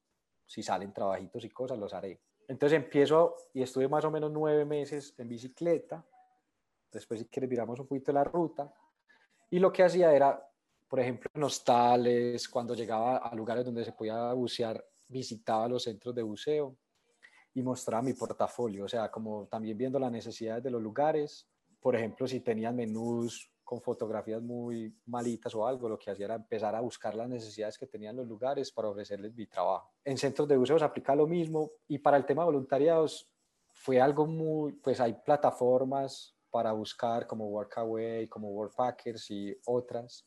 si 0.45 0.63
salen 0.63 0.93
trabajitos 0.93 1.43
y 1.43 1.49
cosas, 1.49 1.77
los 1.77 1.93
haré. 1.93 2.19
Entonces 2.47 2.77
empiezo 2.77 3.35
y 3.53 3.61
estuve 3.61 3.87
más 3.87 4.03
o 4.05 4.11
menos 4.11 4.31
nueve 4.31 4.65
meses 4.65 5.13
en 5.17 5.29
bicicleta, 5.29 6.03
después 6.91 7.19
si 7.19 7.27
quieres 7.27 7.49
miramos 7.49 7.79
un 7.79 7.87
poquito 7.87 8.11
la 8.11 8.23
ruta, 8.23 8.73
y 9.51 9.59
lo 9.59 9.71
que 9.71 9.83
hacía 9.83 10.13
era, 10.13 10.49
por 10.87 10.99
ejemplo, 10.99 11.29
en 11.33 11.43
hostales, 11.43 12.47
cuando 12.49 12.73
llegaba 12.73 13.17
a 13.17 13.35
lugares 13.35 13.65
donde 13.65 13.85
se 13.85 13.91
podía 13.91 14.33
bucear 14.33 14.83
visitaba 15.09 15.67
los 15.67 15.83
centros 15.83 16.15
de 16.15 16.23
buceo 16.23 16.77
y 17.53 17.61
mostraba 17.61 18.01
mi 18.01 18.13
portafolio, 18.13 18.85
o 18.85 18.87
sea, 18.87 19.11
como 19.11 19.47
también 19.47 19.77
viendo 19.77 19.99
las 19.99 20.11
necesidades 20.11 20.63
de 20.63 20.71
los 20.71 20.81
lugares, 20.81 21.47
por 21.81 21.95
ejemplo, 21.95 22.27
si 22.27 22.39
tenían 22.41 22.75
menús 22.75 23.51
con 23.63 23.81
fotografías 23.81 24.41
muy 24.41 24.95
malitas 25.05 25.53
o 25.53 25.65
algo, 25.65 25.89
lo 25.89 25.99
que 25.99 26.11
hacía 26.11 26.25
era 26.25 26.35
empezar 26.35 26.75
a 26.75 26.81
buscar 26.81 27.13
las 27.15 27.29
necesidades 27.29 27.77
que 27.77 27.85
tenían 27.85 28.15
los 28.15 28.27
lugares 28.27 28.71
para 28.71 28.89
ofrecerles 28.89 29.35
mi 29.35 29.45
trabajo. 29.45 29.91
En 30.03 30.17
centros 30.17 30.47
de 30.47 30.57
buceo 30.57 30.79
se 30.79 30.85
aplica 30.85 31.15
lo 31.15 31.27
mismo 31.27 31.71
y 31.87 31.99
para 31.99 32.17
el 32.17 32.25
tema 32.25 32.41
de 32.43 32.47
voluntariados 32.47 33.29
fue 33.71 34.01
algo 34.01 34.25
muy, 34.25 34.73
pues 34.73 34.99
hay 34.99 35.13
plataformas 35.13 36.35
para 36.49 36.71
buscar 36.71 37.27
como 37.27 37.47
Workaway, 37.47 38.27
como 38.27 38.49
Workpackers 38.49 39.29
y 39.29 39.55
otras, 39.65 40.25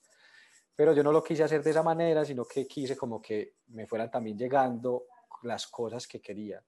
pero 0.75 0.93
yo 0.93 1.03
no 1.03 1.13
lo 1.13 1.23
quise 1.23 1.43
hacer 1.45 1.63
de 1.63 1.71
esa 1.71 1.83
manera, 1.83 2.25
sino 2.25 2.45
que 2.45 2.67
quise 2.67 2.97
como 2.97 3.21
que 3.21 3.57
me 3.69 3.87
fueran 3.87 4.11
también 4.11 4.37
llegando 4.39 5.07
las 5.43 5.67
cosas 5.67 6.07
que 6.07 6.21
quería. 6.21 6.63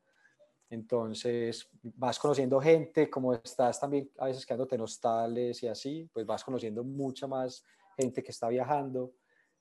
Entonces 0.70 1.68
vas 1.82 2.18
conociendo 2.18 2.60
gente, 2.60 3.08
como 3.08 3.34
estás 3.34 3.78
también 3.78 4.10
a 4.18 4.26
veces 4.26 4.44
quedándote 4.44 4.74
en 4.74 4.80
hostales 4.80 5.62
y 5.62 5.68
así, 5.68 6.08
pues 6.12 6.26
vas 6.26 6.42
conociendo 6.42 6.82
mucha 6.82 7.26
más 7.26 7.64
gente 7.96 8.22
que 8.22 8.30
está 8.30 8.48
viajando. 8.48 9.12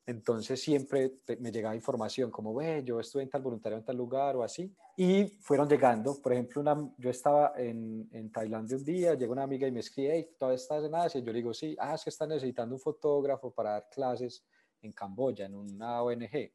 Entonces 0.06 0.62
siempre 0.62 1.20
me 1.40 1.52
llegaba 1.52 1.76
información 1.76 2.30
como, 2.30 2.54
ve, 2.54 2.84
yo 2.84 3.00
estuve 3.00 3.24
en 3.24 3.30
tal 3.30 3.42
voluntario 3.42 3.78
en 3.78 3.86
tal 3.86 3.96
lugar 3.96 4.36
o 4.36 4.44
así. 4.44 4.74
Y 4.98 5.26
fueron 5.42 5.68
llegando, 5.68 6.22
por 6.22 6.34
ejemplo, 6.34 6.62
una, 6.62 6.94
yo 6.98 7.10
estaba 7.10 7.54
en, 7.56 8.10
en 8.12 8.32
Tailandia 8.32 8.78
un 8.78 8.84
día, 8.84 9.14
llegó 9.14 9.32
una 9.32 9.44
amiga 9.44 9.68
y 9.68 9.72
me 9.72 9.80
escribe, 9.80 10.14
hey, 10.14 10.30
¿todavía 10.38 10.58
estás 10.58 10.84
en 10.84 10.94
Asia? 10.94 11.20
Y 11.20 11.24
yo 11.24 11.32
le 11.32 11.40
digo, 11.40 11.54
sí, 11.54 11.76
ah, 11.80 11.96
es 11.96 12.04
que 12.04 12.10
están 12.10 12.30
necesitando 12.30 12.76
un 12.76 12.82
fotógrafo 12.82 13.52
para 13.52 13.72
dar 13.72 13.90
clases 13.90 14.44
en 14.82 14.92
Camboya, 14.92 15.46
en 15.46 15.56
una 15.56 16.04
ONG 16.04 16.52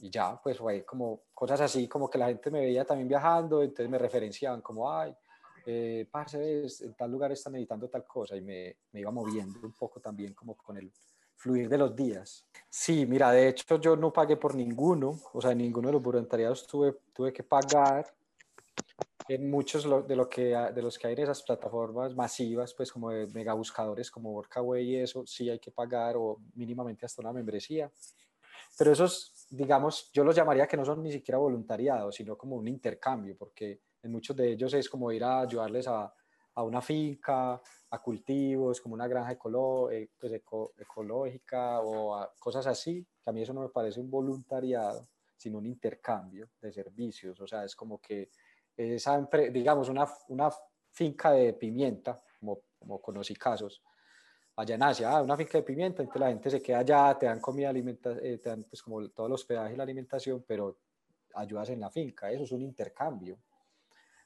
y 0.00 0.10
ya, 0.10 0.40
pues 0.40 0.58
fue 0.58 0.84
como 0.84 1.22
cosas 1.34 1.60
así, 1.60 1.88
como 1.88 2.08
que 2.08 2.18
la 2.18 2.28
gente 2.28 2.50
me 2.50 2.60
veía 2.60 2.84
también 2.84 3.08
viajando, 3.08 3.62
entonces 3.62 3.90
me 3.90 3.98
referenciaban 3.98 4.60
como, 4.60 4.90
ay, 4.90 5.14
eh, 5.66 6.06
parce, 6.10 6.66
en 6.80 6.94
tal 6.94 7.10
lugar 7.10 7.32
están 7.32 7.56
editando 7.56 7.88
tal 7.88 8.06
cosa 8.06 8.36
y 8.36 8.40
me, 8.40 8.76
me, 8.92 9.00
iba 9.00 9.10
moviendo 9.10 9.58
un 9.62 9.72
poco 9.72 10.00
también 10.00 10.34
como 10.34 10.56
con 10.56 10.76
el 10.76 10.90
fluir 11.38 11.68
de 11.68 11.78
los 11.78 11.96
días. 11.96 12.46
Sí, 12.68 13.06
mira, 13.06 13.30
de 13.30 13.48
hecho 13.48 13.80
yo 13.80 13.96
no 13.96 14.12
pagué 14.12 14.36
por 14.36 14.54
ninguno, 14.54 15.18
o 15.32 15.40
sea, 15.40 15.54
ninguno 15.54 15.88
de 15.88 15.92
los 15.94 16.02
voluntariados 16.02 16.66
tuve, 16.66 16.98
tuve 17.14 17.32
que 17.32 17.42
pagar. 17.42 18.06
En 19.28 19.50
muchos 19.50 19.84
de, 20.06 20.16
lo 20.16 20.28
que, 20.28 20.56
de 20.74 20.82
los 20.82 20.98
que 20.98 21.06
hay 21.06 21.12
en 21.12 21.20
esas 21.20 21.42
plataformas 21.42 22.14
masivas, 22.14 22.72
pues 22.72 22.90
como 22.90 23.10
de 23.10 23.26
mega 23.28 23.52
buscadores 23.52 24.10
como 24.10 24.32
Workaway 24.32 24.90
y 24.90 24.96
eso, 24.96 25.26
sí 25.26 25.50
hay 25.50 25.58
que 25.58 25.70
pagar 25.70 26.16
o 26.16 26.38
mínimamente 26.54 27.04
hasta 27.04 27.20
una 27.20 27.32
membresía. 27.32 27.90
Pero 28.78 28.92
esos 28.92 29.38
digamos, 29.50 30.10
yo 30.12 30.24
los 30.24 30.36
llamaría 30.36 30.66
que 30.66 30.76
no 30.76 30.84
son 30.84 31.02
ni 31.02 31.12
siquiera 31.12 31.38
voluntariados, 31.38 32.14
sino 32.14 32.36
como 32.36 32.56
un 32.56 32.68
intercambio, 32.68 33.36
porque 33.36 33.80
en 34.02 34.12
muchos 34.12 34.36
de 34.36 34.52
ellos 34.52 34.72
es 34.74 34.88
como 34.88 35.10
ir 35.10 35.24
a 35.24 35.40
ayudarles 35.40 35.88
a, 35.88 36.12
a 36.58 36.64
una 36.64 36.82
finca, 36.82 37.62
a 37.90 38.02
cultivos, 38.02 38.80
como 38.80 38.94
una 38.96 39.06
granja 39.06 39.38
eh, 39.92 40.08
pues 40.18 40.32
ecológica 40.32 41.80
o 41.80 42.28
cosas 42.40 42.66
así, 42.66 43.06
que 43.22 43.30
a 43.30 43.32
mí 43.32 43.42
eso 43.42 43.54
no 43.54 43.60
me 43.60 43.68
parece 43.68 44.00
un 44.00 44.10
voluntariado, 44.10 45.06
sino 45.36 45.58
un 45.58 45.66
intercambio 45.66 46.50
de 46.60 46.72
servicios. 46.72 47.40
O 47.40 47.46
sea, 47.46 47.64
es 47.64 47.76
como 47.76 48.00
que 48.00 48.30
esa, 48.76 49.24
digamos, 49.52 49.88
una, 49.88 50.08
finca 50.90 51.30
de 51.30 51.52
pimienta, 51.52 52.20
como, 52.40 52.62
como 52.76 53.00
conocí 53.00 53.36
casos, 53.36 53.80
allá 54.56 54.74
en 54.74 54.82
Asia, 54.82 55.12
ah, 55.12 55.22
una 55.22 55.36
finca 55.36 55.58
de 55.58 55.62
pimienta, 55.62 56.02
entonces 56.02 56.20
la 56.20 56.28
gente 56.30 56.50
se 56.50 56.60
queda 56.60 56.80
allá, 56.80 57.16
te 57.16 57.26
dan 57.26 57.38
comida, 57.38 57.68
alimenta, 57.68 58.16
eh, 58.20 58.38
te 58.38 58.48
dan 58.48 58.64
pues 58.64 58.82
como 58.82 59.08
todos 59.10 59.30
los 59.30 59.42
hospedaje 59.42 59.74
y 59.74 59.76
la 59.76 59.84
alimentación, 59.84 60.44
pero 60.44 60.76
ayudas 61.34 61.70
en 61.70 61.78
la 61.78 61.90
finca, 61.90 62.32
eso 62.32 62.42
es 62.42 62.50
un 62.50 62.62
intercambio. 62.62 63.38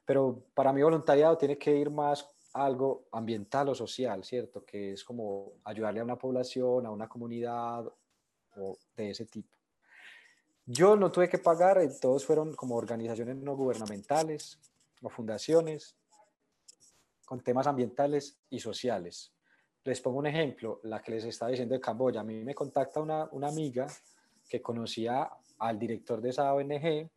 Pero 0.04 0.44
para 0.54 0.72
mí 0.72 0.82
voluntariado 0.82 1.36
tiene 1.36 1.58
que 1.58 1.76
ir 1.76 1.90
más 1.90 2.26
a 2.54 2.64
algo 2.64 3.06
ambiental 3.12 3.68
o 3.68 3.74
social, 3.74 4.24
¿cierto? 4.24 4.64
Que 4.64 4.92
es 4.92 5.04
como 5.04 5.52
ayudarle 5.64 6.00
a 6.00 6.04
una 6.04 6.18
población, 6.18 6.86
a 6.86 6.90
una 6.90 7.08
comunidad 7.08 7.86
o 8.56 8.76
de 8.96 9.10
ese 9.10 9.26
tipo. 9.26 9.56
Yo 10.66 10.96
no 10.96 11.10
tuve 11.10 11.28
que 11.28 11.38
pagar, 11.38 11.78
eh, 11.78 11.90
todos 12.00 12.24
fueron 12.24 12.54
como 12.54 12.76
organizaciones 12.76 13.36
no 13.36 13.56
gubernamentales 13.56 14.58
o 15.02 15.08
fundaciones 15.08 15.96
con 17.24 17.40
temas 17.40 17.66
ambientales 17.66 18.38
y 18.50 18.60
sociales. 18.60 19.32
Les 19.84 20.00
pongo 20.00 20.18
un 20.18 20.26
ejemplo, 20.26 20.80
la 20.84 21.02
que 21.02 21.12
les 21.12 21.24
estaba 21.24 21.50
diciendo 21.50 21.74
de 21.74 21.80
Camboya. 21.80 22.20
A 22.20 22.24
mí 22.24 22.44
me 22.44 22.54
contacta 22.54 23.00
una, 23.00 23.28
una 23.32 23.48
amiga 23.48 23.86
que 24.48 24.62
conocía 24.62 25.28
al 25.58 25.78
director 25.78 26.20
de 26.20 26.30
esa 26.30 26.54
ONG 26.54 27.10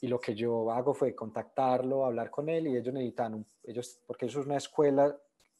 y 0.00 0.08
lo 0.08 0.20
que 0.20 0.34
yo 0.34 0.70
hago 0.70 0.94
fue 0.94 1.14
contactarlo, 1.14 2.04
hablar 2.04 2.30
con 2.30 2.48
él 2.48 2.66
y 2.66 2.76
ellos 2.76 2.92
necesitan, 2.92 3.44
ellos, 3.62 4.00
porque 4.06 4.26
eso 4.26 4.40
es 4.40 4.46
una 4.46 4.56
escuela 4.56 5.16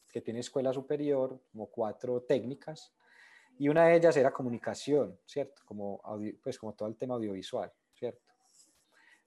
que 0.08 0.20
tiene 0.20 0.40
escuela 0.40 0.72
superior, 0.72 1.38
como 1.52 1.66
cuatro 1.66 2.22
técnicas, 2.22 2.92
y 3.58 3.68
una 3.68 3.86
de 3.86 3.96
ellas 3.96 4.16
era 4.16 4.30
comunicación, 4.30 5.18
¿cierto? 5.24 5.62
Como, 5.64 6.00
pues 6.42 6.58
como 6.58 6.74
todo 6.74 6.88
el 6.88 6.96
tema 6.96 7.14
audiovisual, 7.14 7.72
¿cierto? 7.94 8.20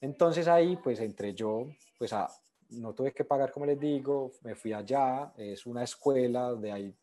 Entonces 0.02 0.48
ahí, 0.48 0.78
pues 0.78 1.00
entre 1.00 1.34
yo, 1.34 1.68
pues 1.98 2.14
a, 2.14 2.28
no 2.70 2.94
tuve 2.94 3.12
que 3.12 3.26
pagar, 3.26 3.52
como 3.52 3.66
les 3.66 3.80
digo, 3.80 4.32
me 4.44 4.56
fui 4.56 4.72
allá, 4.74 5.34
es 5.36 5.66
una 5.66 5.84
escuela 5.84 6.50
donde 6.50 6.72
hay 6.72 6.96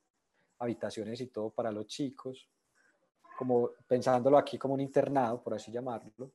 habitaciones 0.58 1.20
y 1.20 1.26
todo 1.26 1.50
para 1.50 1.72
los 1.72 1.86
chicos, 1.86 2.48
como 3.36 3.70
pensándolo 3.86 4.38
aquí 4.38 4.56
como 4.56 4.74
un 4.74 4.80
internado, 4.80 5.42
por 5.42 5.54
así 5.54 5.70
llamarlo, 5.70 6.30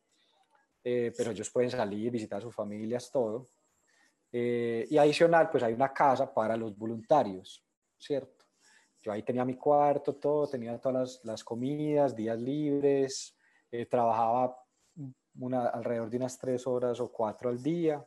eh, 0.84 1.14
pero 1.16 1.32
ellos 1.32 1.50
pueden 1.50 1.70
salir, 1.70 2.12
visitar 2.12 2.40
a 2.40 2.42
sus 2.42 2.56
familias, 2.56 3.12
todo. 3.12 3.48
Eh, 4.32 4.88
y 4.90 4.98
adicional, 4.98 5.50
pues 5.50 5.64
hay 5.64 5.74
una 5.74 5.94
casa 5.94 6.34
para 6.34 6.56
los 6.56 6.78
voluntarios, 6.78 7.64
¿cierto? 7.98 8.46
Yo 9.02 9.12
ahí 9.12 9.24
tenía 9.24 9.44
mi 9.44 9.56
cuarto, 9.56 10.16
todo, 10.16 10.48
tenía 10.48 10.80
todas 10.80 11.22
las, 11.24 11.44
comidas, 11.44 12.16
días 12.16 12.40
libres, 12.40 13.36
eh, 13.72 13.86
trabajaba 13.88 14.58
una, 15.40 15.68
alrededor 15.68 16.10
de 16.10 16.18
unas 16.18 16.38
tres 16.38 16.68
horas 16.68 17.00
o 17.00 17.12
cuatro 17.12 17.50
al 17.50 17.62
día 17.62 18.06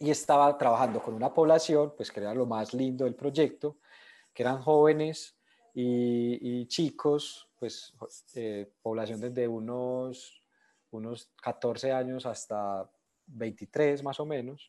y 0.00 0.10
estaba 0.10 0.56
trabajando 0.56 1.02
con 1.02 1.14
una 1.14 1.32
población, 1.32 1.94
pues 1.96 2.12
que 2.12 2.20
era 2.20 2.34
lo 2.34 2.46
más 2.46 2.72
lindo 2.72 3.04
del 3.04 3.14
proyecto, 3.14 3.78
que 4.32 4.42
eran 4.42 4.60
jóvenes 4.60 5.36
y, 5.74 6.66
chicos, 6.66 7.48
pues 7.58 7.92
eh, 8.34 8.70
población 8.82 9.20
desde 9.20 9.46
unos, 9.46 10.42
unos 10.90 11.30
14 11.42 11.92
años 11.92 12.26
hasta 12.26 12.88
23 13.26 14.02
más 14.02 14.20
o 14.20 14.26
menos, 14.26 14.68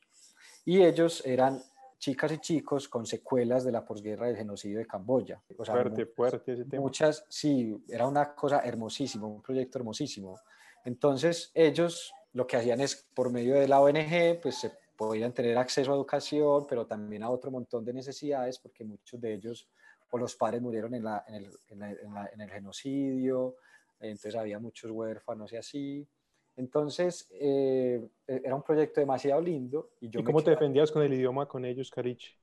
y 0.66 0.82
ellos 0.82 1.26
eran 1.26 1.62
chicas 1.98 2.32
y 2.32 2.38
chicos 2.40 2.88
con 2.88 3.06
secuelas 3.06 3.64
de 3.66 3.72
la 3.72 3.86
posguerra 3.86 4.28
del 4.28 4.38
genocidio 4.38 4.80
de 4.80 4.88
Camboya. 4.88 5.42
fuerte, 5.56 6.06
fuerte 6.06 6.54
ese 6.54 6.66
tema. 6.66 6.82
Muchas, 6.82 7.26
sí, 7.30 7.84
era 7.90 8.08
una 8.08 8.34
cosa 8.34 8.62
hermosísima, 8.62 9.28
un 9.28 9.42
proyecto 9.42 9.80
hermosísimo. 9.80 10.40
Entonces 10.86 11.52
ellos 11.54 12.14
lo 12.34 12.48
que 12.48 12.58
hacían 12.58 12.80
es, 12.80 13.08
por 13.14 13.32
medio 13.32 13.56
de 13.56 13.68
la 13.68 13.82
ONG, 13.82 14.40
pues 14.42 14.60
se 14.60 14.72
podían 14.96 15.34
tener 15.34 15.58
acceso 15.58 15.92
a 15.92 15.96
educación, 15.96 16.66
pero 16.68 16.86
también 16.86 17.24
a 17.24 17.30
otro 17.30 17.52
montón 17.52 17.84
de 17.84 17.94
necesidades, 17.94 18.60
porque 18.60 18.84
muchos 18.84 19.20
de 19.20 19.34
ellos 19.34 19.68
o 20.12 20.18
los 20.18 20.36
padres 20.36 20.62
murieron 20.62 20.94
en, 20.96 21.04
la, 21.04 21.24
en, 21.28 21.36
el, 21.36 21.52
en, 21.70 22.42
el, 22.42 22.50
genocidio, 22.50 23.58
entonces 24.00 24.36
había 24.36 24.60
muchos 24.60 24.92
huérfanos 24.92 25.52
y 25.54 25.58
así. 25.58 26.08
Entonces, 26.56 27.28
eh, 27.32 28.06
e, 28.28 28.42
era 28.44 28.56
un 28.56 28.64
proyecto 28.64 29.00
demasiado 29.00 29.42
lindo. 29.42 29.92
¿Y, 30.02 30.10
yo 30.10 30.20
¿Y 30.20 30.24
cómo 30.24 30.44
te 30.44 30.52
defendías 30.52 30.92
con 30.92 31.04
el 31.04 31.14
idioma 31.14 31.48
con 31.48 31.66
ellos, 31.66 31.90
Karich? 31.90 32.38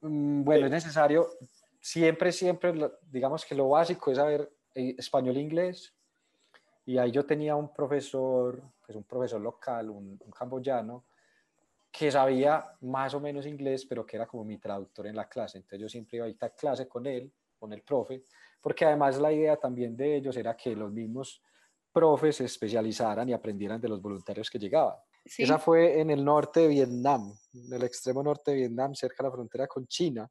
Mm, 0.00 0.42
bueno, 0.42 0.66
es 0.66 0.72
necesario, 0.72 1.28
siempre, 1.78 2.32
siempre, 2.32 2.72
digamos 3.10 3.44
que 3.44 3.54
lo 3.54 3.68
básico 3.68 4.10
es 4.10 4.16
saber 4.16 4.50
eh, 4.74 4.94
español 4.98 5.36
e 5.36 5.40
inglés. 5.40 5.94
Y 6.86 6.98
ahí 6.98 7.12
yo 7.12 7.24
tenía 7.24 7.54
un 7.54 7.72
profesor, 7.72 8.60
pues 8.84 8.96
un 8.96 9.04
profesor 9.04 9.40
local, 9.40 9.90
un, 9.90 10.18
un 10.24 10.30
camboyano, 10.32 11.04
que 11.92 12.10
sabía 12.10 12.64
más 12.80 13.14
o 13.14 13.20
menos 13.20 13.46
inglés, 13.46 13.84
pero 13.84 14.06
que 14.06 14.16
era 14.16 14.26
como 14.26 14.44
mi 14.44 14.58
traductor 14.58 15.06
en 15.06 15.16
la 15.16 15.28
clase. 15.28 15.58
Entonces 15.58 15.80
yo 15.80 15.88
siempre 15.88 16.18
iba 16.18 16.26
a 16.26 16.46
a 16.46 16.50
clase 16.50 16.88
con 16.88 17.06
él, 17.06 17.32
con 17.60 17.72
el 17.72 17.82
profe, 17.82 18.24
porque 18.60 18.84
además 18.84 19.18
la 19.18 19.32
idea 19.32 19.56
también 19.56 19.96
de 19.96 20.16
ellos 20.16 20.36
era 20.36 20.56
que 20.56 20.74
los 20.74 20.90
mismos 20.90 21.42
profes 21.92 22.36
se 22.36 22.46
especializaran 22.46 23.28
y 23.28 23.32
aprendieran 23.32 23.80
de 23.80 23.88
los 23.88 24.00
voluntarios 24.00 24.50
que 24.50 24.58
llegaban. 24.58 24.96
Esa 25.24 25.58
fue 25.58 26.00
en 26.00 26.10
el 26.10 26.24
norte 26.24 26.60
de 26.60 26.68
Vietnam, 26.68 27.32
en 27.52 27.72
el 27.72 27.82
extremo 27.84 28.22
norte 28.22 28.52
de 28.52 28.56
Vietnam, 28.56 28.94
cerca 28.94 29.22
de 29.22 29.28
la 29.28 29.32
frontera 29.32 29.66
con 29.66 29.86
China, 29.86 30.28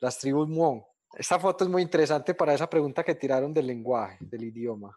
las 0.00 0.18
tribus 0.18 0.48
Muong. 0.48 0.82
Esta 1.14 1.38
foto 1.38 1.64
es 1.64 1.70
muy 1.70 1.82
interesante 1.82 2.34
para 2.34 2.54
esa 2.54 2.68
pregunta 2.68 3.02
que 3.02 3.14
tiraron 3.14 3.52
del 3.52 3.66
lenguaje, 3.66 4.18
del 4.20 4.44
idioma 4.44 4.96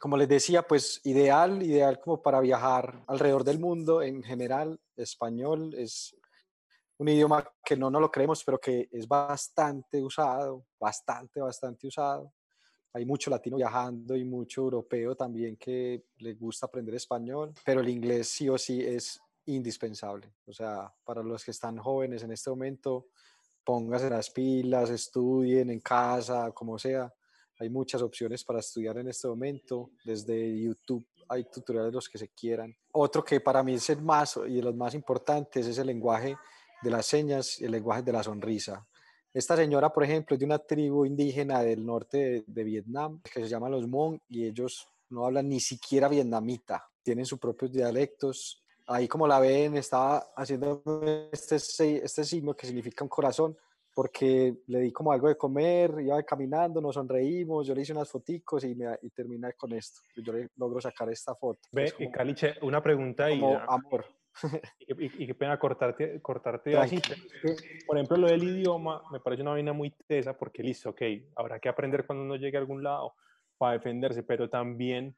como 0.00 0.16
les 0.16 0.28
decía, 0.28 0.62
pues 0.62 1.02
ideal, 1.04 1.62
ideal 1.62 2.00
como 2.00 2.22
para 2.22 2.40
viajar 2.40 3.04
alrededor 3.06 3.44
del 3.44 3.60
mundo 3.60 4.00
en 4.00 4.22
general. 4.22 4.80
Español 4.96 5.74
es 5.76 6.16
un 7.00 7.08
idioma 7.08 7.42
que 7.64 7.78
no 7.78 7.90
nos 7.90 8.02
lo 8.02 8.10
creemos, 8.10 8.44
pero 8.44 8.60
que 8.60 8.90
es 8.92 9.08
bastante 9.08 10.02
usado, 10.02 10.66
bastante, 10.78 11.40
bastante 11.40 11.86
usado. 11.86 12.34
Hay 12.92 13.06
mucho 13.06 13.30
latino 13.30 13.56
viajando 13.56 14.14
y 14.16 14.24
mucho 14.24 14.60
europeo 14.60 15.16
también 15.16 15.56
que 15.56 16.04
le 16.18 16.34
gusta 16.34 16.66
aprender 16.66 16.94
español, 16.94 17.54
pero 17.64 17.80
el 17.80 17.88
inglés 17.88 18.28
sí 18.28 18.50
o 18.50 18.58
sí 18.58 18.84
es 18.84 19.18
indispensable. 19.46 20.30
O 20.46 20.52
sea, 20.52 20.92
para 21.02 21.22
los 21.22 21.42
que 21.42 21.52
están 21.52 21.78
jóvenes 21.78 22.22
en 22.22 22.32
este 22.32 22.50
momento, 22.50 23.06
pónganse 23.64 24.10
las 24.10 24.28
pilas, 24.28 24.90
estudien 24.90 25.70
en 25.70 25.80
casa, 25.80 26.52
como 26.52 26.78
sea. 26.78 27.10
Hay 27.60 27.70
muchas 27.70 28.02
opciones 28.02 28.44
para 28.44 28.60
estudiar 28.60 28.98
en 28.98 29.08
este 29.08 29.26
momento, 29.26 29.92
desde 30.04 30.60
YouTube 30.60 31.06
hay 31.30 31.44
tutoriales 31.44 31.94
los 31.94 32.08
que 32.08 32.18
se 32.18 32.28
quieran. 32.28 32.76
Otro 32.92 33.24
que 33.24 33.40
para 33.40 33.62
mí 33.62 33.74
es 33.74 33.88
el 33.88 34.02
más 34.02 34.38
y 34.48 34.56
de 34.56 34.62
los 34.62 34.74
más 34.74 34.94
importantes 34.94 35.64
es 35.64 35.78
el 35.78 35.86
lenguaje 35.86 36.36
de 36.82 36.90
las 36.90 37.06
señas 37.06 37.60
y 37.60 37.64
el 37.64 37.72
lenguaje 37.72 38.02
de 38.02 38.12
la 38.12 38.22
sonrisa. 38.22 38.86
Esta 39.32 39.56
señora, 39.56 39.92
por 39.92 40.02
ejemplo, 40.02 40.34
es 40.34 40.40
de 40.40 40.46
una 40.46 40.58
tribu 40.58 41.04
indígena 41.04 41.62
del 41.62 41.86
norte 41.86 42.42
de, 42.46 42.64
Vietnam 42.64 43.20
que 43.22 43.40
se 43.40 43.48
llama 43.48 43.68
los 43.68 43.86
Hmong 43.86 44.18
y 44.28 44.44
ellos 44.44 44.88
no 45.10 45.24
hablan 45.24 45.48
ni 45.48 45.60
siquiera 45.60 46.08
vietnamita, 46.08 46.88
tienen 47.02 47.26
sus 47.26 47.38
propios 47.38 47.70
dialectos. 47.70 48.64
Ahí 48.88 49.06
como 49.06 49.28
la 49.28 49.38
ven, 49.38 49.76
estaba 49.76 50.32
haciendo 50.34 50.82
este, 51.30 51.56
este 52.04 52.24
signo 52.24 52.54
que 52.54 52.66
significa 52.66 53.04
un 53.04 53.08
corazón 53.08 53.56
porque 53.94 54.54
le 54.66 54.80
di 54.80 54.92
como 54.92 55.12
algo 55.12 55.28
de 55.28 55.36
comer, 55.36 55.94
iba 56.00 56.22
caminando, 56.22 56.80
nos 56.80 56.94
sonreímos, 56.94 57.66
yo 57.66 57.74
le 57.74 57.82
hice 57.82 57.92
unas 57.92 58.08
foticos 58.08 58.64
y, 58.64 58.74
me, 58.74 58.86
y 59.02 59.10
terminé 59.10 59.52
con 59.54 59.72
esto. 59.72 60.00
Yo 60.16 60.32
le 60.32 60.48
logro 60.56 60.80
sacar 60.80 61.10
esta 61.10 61.34
foto. 61.34 61.60
Ve, 61.72 61.92
como, 61.92 62.10
Caliche, 62.10 62.54
una 62.62 62.82
pregunta 62.82 63.28
como 63.28 63.58
amor. 63.58 64.06
Y, 64.88 65.26
qué 65.26 65.34
pena 65.34 65.58
cortarte, 65.58 66.20
cortarte 66.20 66.76
así. 66.76 67.00
Por 67.86 67.96
ejemplo, 67.96 68.16
lo 68.16 68.26
del 68.28 68.42
idioma 68.42 69.02
me 69.12 69.20
parece 69.20 69.42
una 69.42 69.52
vaina 69.52 69.72
muy 69.72 69.90
tesa 70.06 70.36
porque 70.36 70.62
listo, 70.62 70.90
ok, 70.90 71.02
habrá 71.36 71.60
que 71.60 71.68
aprender 71.68 72.06
cuando 72.06 72.24
uno 72.24 72.36
llegue 72.36 72.56
a 72.56 72.60
algún 72.60 72.82
lado 72.82 73.14
para 73.56 73.74
defenderse, 73.74 74.22
pero 74.22 74.48
también, 74.48 75.16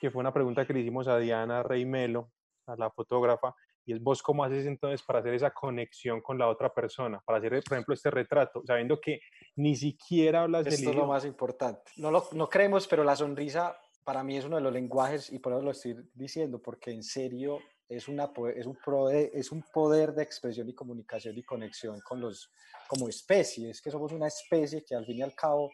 que 0.00 0.10
fue 0.10 0.20
una 0.20 0.32
pregunta 0.32 0.66
que 0.66 0.72
le 0.72 0.80
hicimos 0.80 1.08
a 1.08 1.18
Diana 1.18 1.62
Reymelo, 1.62 2.30
a 2.66 2.76
la 2.76 2.90
fotógrafa, 2.90 3.54
y 3.84 3.92
es 3.92 4.02
vos 4.02 4.22
cómo 4.22 4.44
haces 4.44 4.66
entonces 4.66 5.02
para 5.02 5.18
hacer 5.18 5.34
esa 5.34 5.50
conexión 5.50 6.20
con 6.20 6.38
la 6.38 6.48
otra 6.48 6.72
persona, 6.72 7.20
para 7.24 7.38
hacer, 7.38 7.62
por 7.64 7.76
ejemplo, 7.76 7.94
este 7.94 8.10
retrato, 8.10 8.62
sabiendo 8.64 9.00
que 9.00 9.20
ni 9.56 9.74
siquiera 9.74 10.42
hablas 10.42 10.66
Esto 10.66 10.90
es 10.90 10.96
lo 10.96 11.06
más 11.06 11.24
importante. 11.24 11.90
No 11.96 12.10
lo 12.10 12.24
no 12.32 12.48
creemos, 12.48 12.86
pero 12.86 13.04
la 13.04 13.16
sonrisa 13.16 13.76
para 14.04 14.22
mí 14.22 14.36
es 14.36 14.44
uno 14.44 14.56
de 14.56 14.62
los 14.62 14.72
lenguajes 14.72 15.32
y 15.32 15.38
por 15.38 15.52
eso 15.52 15.62
lo 15.62 15.70
estoy 15.70 15.96
diciendo, 16.14 16.60
porque 16.60 16.90
en 16.90 17.02
serio 17.02 17.58
es, 17.96 18.08
una, 18.08 18.32
es, 18.54 18.66
un, 18.66 18.76
poder, 18.76 19.30
es 19.34 19.52
un 19.52 19.62
poder 19.62 20.12
de 20.14 20.22
expresión 20.22 20.68
y 20.68 20.74
comunicación 20.74 21.36
y 21.36 21.42
conexión 21.42 22.00
con 22.00 22.20
los, 22.20 22.50
como 22.88 23.08
especie. 23.08 23.70
Es 23.70 23.80
que 23.80 23.90
somos 23.90 24.12
una 24.12 24.26
especie 24.26 24.84
que 24.84 24.94
al 24.94 25.06
fin 25.06 25.18
y 25.18 25.22
al 25.22 25.34
cabo 25.34 25.70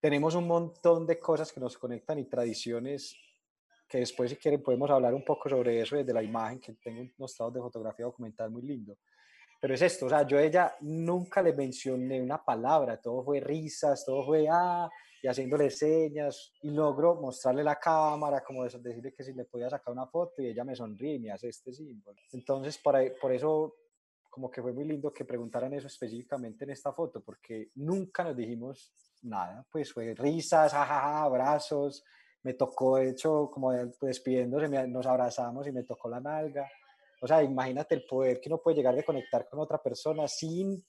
tenemos 0.00 0.34
un 0.34 0.46
montón 0.46 1.06
de 1.06 1.18
cosas 1.18 1.52
que 1.52 1.60
nos 1.60 1.78
conectan 1.78 2.18
y 2.18 2.24
tradiciones 2.24 3.16
que 3.88 3.98
después 3.98 4.30
si 4.30 4.36
quieren 4.36 4.62
podemos 4.62 4.90
hablar 4.90 5.14
un 5.14 5.24
poco 5.24 5.48
sobre 5.48 5.80
eso 5.80 5.96
desde 5.96 6.12
la 6.12 6.22
imagen, 6.22 6.60
que 6.60 6.72
tengo 6.74 7.02
unos 7.16 7.30
estados 7.30 7.54
de 7.54 7.60
fotografía 7.60 8.06
documental 8.06 8.50
muy 8.50 8.62
lindo. 8.62 8.96
Pero 9.60 9.74
es 9.74 9.82
esto, 9.82 10.06
o 10.06 10.08
sea, 10.08 10.26
yo 10.26 10.36
a 10.36 10.42
ella 10.42 10.74
nunca 10.80 11.40
le 11.40 11.52
mencioné 11.52 12.20
una 12.20 12.42
palabra, 12.44 13.00
todo 13.00 13.24
fue 13.24 13.40
risas, 13.40 14.04
todo 14.04 14.24
fue 14.24 14.46
ah, 14.50 14.90
y 15.24 15.26
haciéndole 15.26 15.70
señas, 15.70 16.52
y 16.60 16.68
logro 16.68 17.14
mostrarle 17.14 17.64
la 17.64 17.76
cámara, 17.76 18.44
como 18.44 18.62
decirle 18.62 19.14
que 19.14 19.24
si 19.24 19.32
le 19.32 19.46
podía 19.46 19.70
sacar 19.70 19.90
una 19.94 20.06
foto, 20.06 20.42
y 20.42 20.48
ella 20.48 20.64
me 20.64 20.76
sonríe 20.76 21.14
y 21.14 21.18
me 21.18 21.30
hace 21.30 21.48
este 21.48 21.72
símbolo. 21.72 22.20
Entonces, 22.32 22.76
por, 22.76 22.94
por 23.18 23.32
eso, 23.32 23.74
como 24.28 24.50
que 24.50 24.60
fue 24.60 24.74
muy 24.74 24.84
lindo 24.84 25.14
que 25.14 25.24
preguntaran 25.24 25.72
eso 25.72 25.86
específicamente 25.86 26.64
en 26.64 26.72
esta 26.72 26.92
foto, 26.92 27.22
porque 27.22 27.70
nunca 27.76 28.22
nos 28.22 28.36
dijimos 28.36 28.92
nada, 29.22 29.66
pues 29.72 29.94
fue 29.94 30.12
risas, 30.14 30.72
jajaja, 30.72 31.22
abrazos, 31.22 32.04
me 32.42 32.52
tocó, 32.52 32.98
de 32.98 33.08
hecho, 33.08 33.48
como 33.50 33.72
despidiéndose, 33.72 34.68
nos 34.88 35.06
abrazamos 35.06 35.66
y 35.66 35.72
me 35.72 35.84
tocó 35.84 36.10
la 36.10 36.20
nalga. 36.20 36.68
O 37.22 37.26
sea, 37.26 37.42
imagínate 37.42 37.94
el 37.94 38.04
poder 38.04 38.42
que 38.42 38.50
uno 38.50 38.60
puede 38.60 38.76
llegar 38.76 38.94
de 38.94 39.02
conectar 39.02 39.48
con 39.48 39.58
otra 39.58 39.82
persona 39.82 40.28
sin 40.28 40.84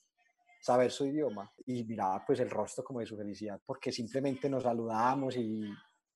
saber 0.66 0.90
su 0.90 1.06
idioma. 1.06 1.50
Y 1.64 1.84
miraba 1.84 2.24
pues 2.26 2.40
el 2.40 2.50
rostro 2.50 2.82
como 2.82 3.00
de 3.00 3.06
su 3.06 3.16
felicidad, 3.16 3.60
porque 3.64 3.92
simplemente 3.92 4.50
nos 4.50 4.64
saludamos 4.64 5.36
y 5.36 5.70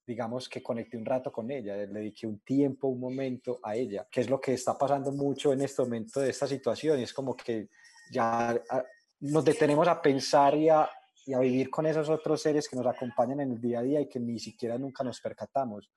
digamos 0.04 0.48
que 0.48 0.60
conecté 0.60 0.96
un 0.96 1.04
rato 1.04 1.30
con 1.30 1.48
ella, 1.52 1.76
le 1.76 1.86
dediqué 1.86 2.26
un 2.26 2.40
tiempo, 2.40 2.88
un 2.88 2.98
momento 2.98 3.60
a 3.62 3.76
ella, 3.76 4.08
que 4.10 4.22
es 4.22 4.28
lo 4.28 4.40
que 4.40 4.54
está 4.54 4.76
pasando 4.76 5.12
mucho 5.12 5.52
en 5.52 5.62
este 5.62 5.82
momento 5.82 6.18
de 6.18 6.30
esta 6.30 6.48
situación, 6.48 6.98
y 6.98 7.04
es 7.04 7.12
como 7.12 7.36
que 7.36 7.68
ya 8.10 8.50
ah, 8.70 8.84
nos 9.20 9.44
detenemos 9.44 9.86
a 9.86 10.02
pensar 10.02 10.56
y 10.56 10.68
a, 10.68 10.90
y 11.26 11.32
a 11.32 11.38
vivir 11.38 11.70
con 11.70 11.86
esos 11.86 12.08
otros 12.08 12.42
seres 12.42 12.68
que 12.68 12.74
nos 12.74 12.86
acompañan 12.86 13.38
en 13.38 13.52
el 13.52 13.60
día 13.60 13.78
a 13.78 13.82
día 13.82 14.00
y 14.00 14.08
que 14.08 14.18
ni 14.18 14.40
siquiera 14.40 14.76
nunca 14.78 15.04
nos 15.04 15.20
percatamos. 15.20 15.88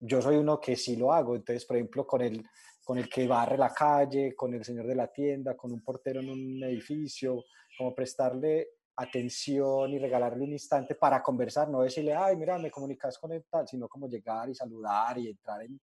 Yo 0.00 0.20
soy 0.20 0.36
uno 0.36 0.58
que 0.58 0.74
sí 0.74 0.96
lo 0.96 1.12
hago, 1.12 1.36
entonces, 1.36 1.64
por 1.64 1.76
ejemplo, 1.76 2.04
con 2.04 2.22
el, 2.22 2.44
con 2.82 2.98
el 2.98 3.08
que 3.08 3.28
barre 3.28 3.56
la 3.56 3.72
calle, 3.72 4.34
con 4.34 4.52
el 4.54 4.64
señor 4.64 4.88
de 4.88 4.96
la 4.96 5.12
tienda, 5.12 5.56
con 5.56 5.70
un 5.70 5.80
portero 5.80 6.20
en 6.20 6.30
un 6.30 6.64
edificio, 6.64 7.44
como 7.78 7.94
prestarle 7.94 8.70
atención 8.96 9.92
y 9.92 9.98
regalarle 9.98 10.42
un 10.42 10.52
instante 10.52 10.96
para 10.96 11.22
conversar, 11.22 11.68
no 11.68 11.82
decirle, 11.82 12.12
ay, 12.12 12.36
mira, 12.36 12.58
me 12.58 12.70
comunicas 12.70 13.16
con 13.16 13.30
él 13.30 13.44
tal, 13.48 13.68
sino 13.68 13.88
como 13.88 14.08
llegar 14.08 14.50
y 14.50 14.54
saludar 14.56 15.16
y 15.18 15.28
entrar 15.28 15.62
en, 15.62 15.80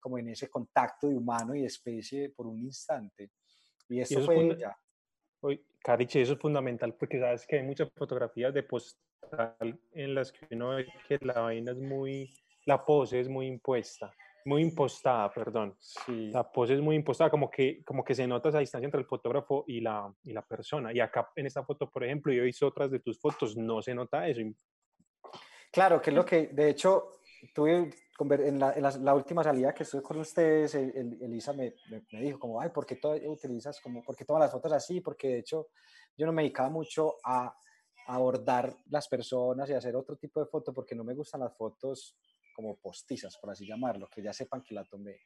como 0.00 0.16
en 0.16 0.30
ese 0.30 0.48
contacto 0.48 1.06
de 1.08 1.16
humano 1.16 1.54
y 1.54 1.60
de 1.60 1.66
especie 1.66 2.30
por 2.30 2.46
un 2.46 2.58
instante. 2.62 3.30
Y 3.90 4.00
eso, 4.00 4.22
fue 4.22 4.56
ya. 4.58 4.74
Cariche, 5.80 6.22
eso 6.22 6.32
es 6.32 6.38
fundamental 6.38 6.94
porque 6.94 7.20
sabes 7.20 7.46
que 7.46 7.56
hay 7.56 7.62
muchas 7.62 7.92
fotografías 7.94 8.52
de 8.54 8.62
postal 8.62 9.78
en 9.92 10.14
las 10.14 10.32
que 10.32 10.46
uno 10.52 10.70
ve 10.70 10.86
que 11.06 11.18
la 11.20 11.40
vaina 11.40 11.72
es 11.72 11.78
muy, 11.78 12.32
la 12.64 12.82
pose 12.84 13.20
es 13.20 13.28
muy 13.28 13.46
impuesta, 13.46 14.10
muy 14.46 14.62
impostada, 14.62 15.32
perdón. 15.32 15.76
Sí. 15.80 16.30
La 16.30 16.50
pose 16.50 16.74
es 16.74 16.80
muy 16.80 16.96
impostada, 16.96 17.30
como 17.30 17.50
que, 17.50 17.82
como 17.84 18.04
que 18.04 18.14
se 18.14 18.26
nota 18.26 18.48
esa 18.48 18.60
distancia 18.60 18.86
entre 18.86 19.00
el 19.00 19.06
fotógrafo 19.06 19.64
y 19.66 19.80
la, 19.80 20.12
y 20.24 20.32
la 20.32 20.42
persona. 20.42 20.92
Y 20.92 21.00
acá 21.00 21.30
en 21.36 21.46
esta 21.46 21.64
foto, 21.64 21.90
por 21.90 22.04
ejemplo, 22.04 22.32
yo 22.32 22.42
he 22.42 22.46
visto 22.46 22.66
otras 22.66 22.90
de 22.90 23.00
tus 23.00 23.18
fotos, 23.18 23.56
no 23.56 23.82
se 23.82 23.94
nota 23.94 24.26
eso. 24.28 24.40
Claro, 25.72 26.00
que 26.00 26.10
es 26.10 26.16
lo 26.16 26.24
que, 26.24 26.48
de 26.48 26.70
hecho, 26.70 27.10
tuve 27.54 27.90
en 28.18 28.58
la, 28.58 28.72
en 28.72 29.04
la, 29.04 29.14
última 29.14 29.44
salida 29.44 29.74
que 29.74 29.82
estuve 29.82 30.02
con 30.02 30.18
ustedes, 30.18 30.74
Elisa 30.74 31.52
me, 31.52 31.74
me, 32.10 32.20
dijo 32.22 32.38
como, 32.38 32.60
ay, 32.60 32.70
¿por 32.70 32.86
qué 32.86 32.96
tú 32.96 33.10
utilizas 33.10 33.80
como, 33.80 34.02
por 34.02 34.16
qué 34.16 34.24
tomas 34.24 34.42
las 34.42 34.52
fotos 34.52 34.72
así? 34.72 35.00
Porque 35.00 35.28
de 35.28 35.38
hecho 35.40 35.68
yo 36.16 36.24
no 36.24 36.32
me 36.32 36.42
dedicaba 36.42 36.70
mucho 36.70 37.16
a, 37.24 37.54
abordar 38.08 38.72
las 38.90 39.08
personas 39.08 39.68
y 39.68 39.72
hacer 39.72 39.96
otro 39.96 40.16
tipo 40.16 40.38
de 40.38 40.46
foto 40.46 40.72
porque 40.72 40.94
no 40.94 41.02
me 41.02 41.12
gustan 41.12 41.40
las 41.40 41.56
fotos 41.56 42.16
como 42.56 42.76
postizas, 42.76 43.36
por 43.36 43.50
así 43.50 43.66
llamarlo, 43.66 44.08
que 44.08 44.22
ya 44.22 44.32
sepan 44.32 44.62
que 44.62 44.74
la 44.74 44.84
tomé. 44.84 45.20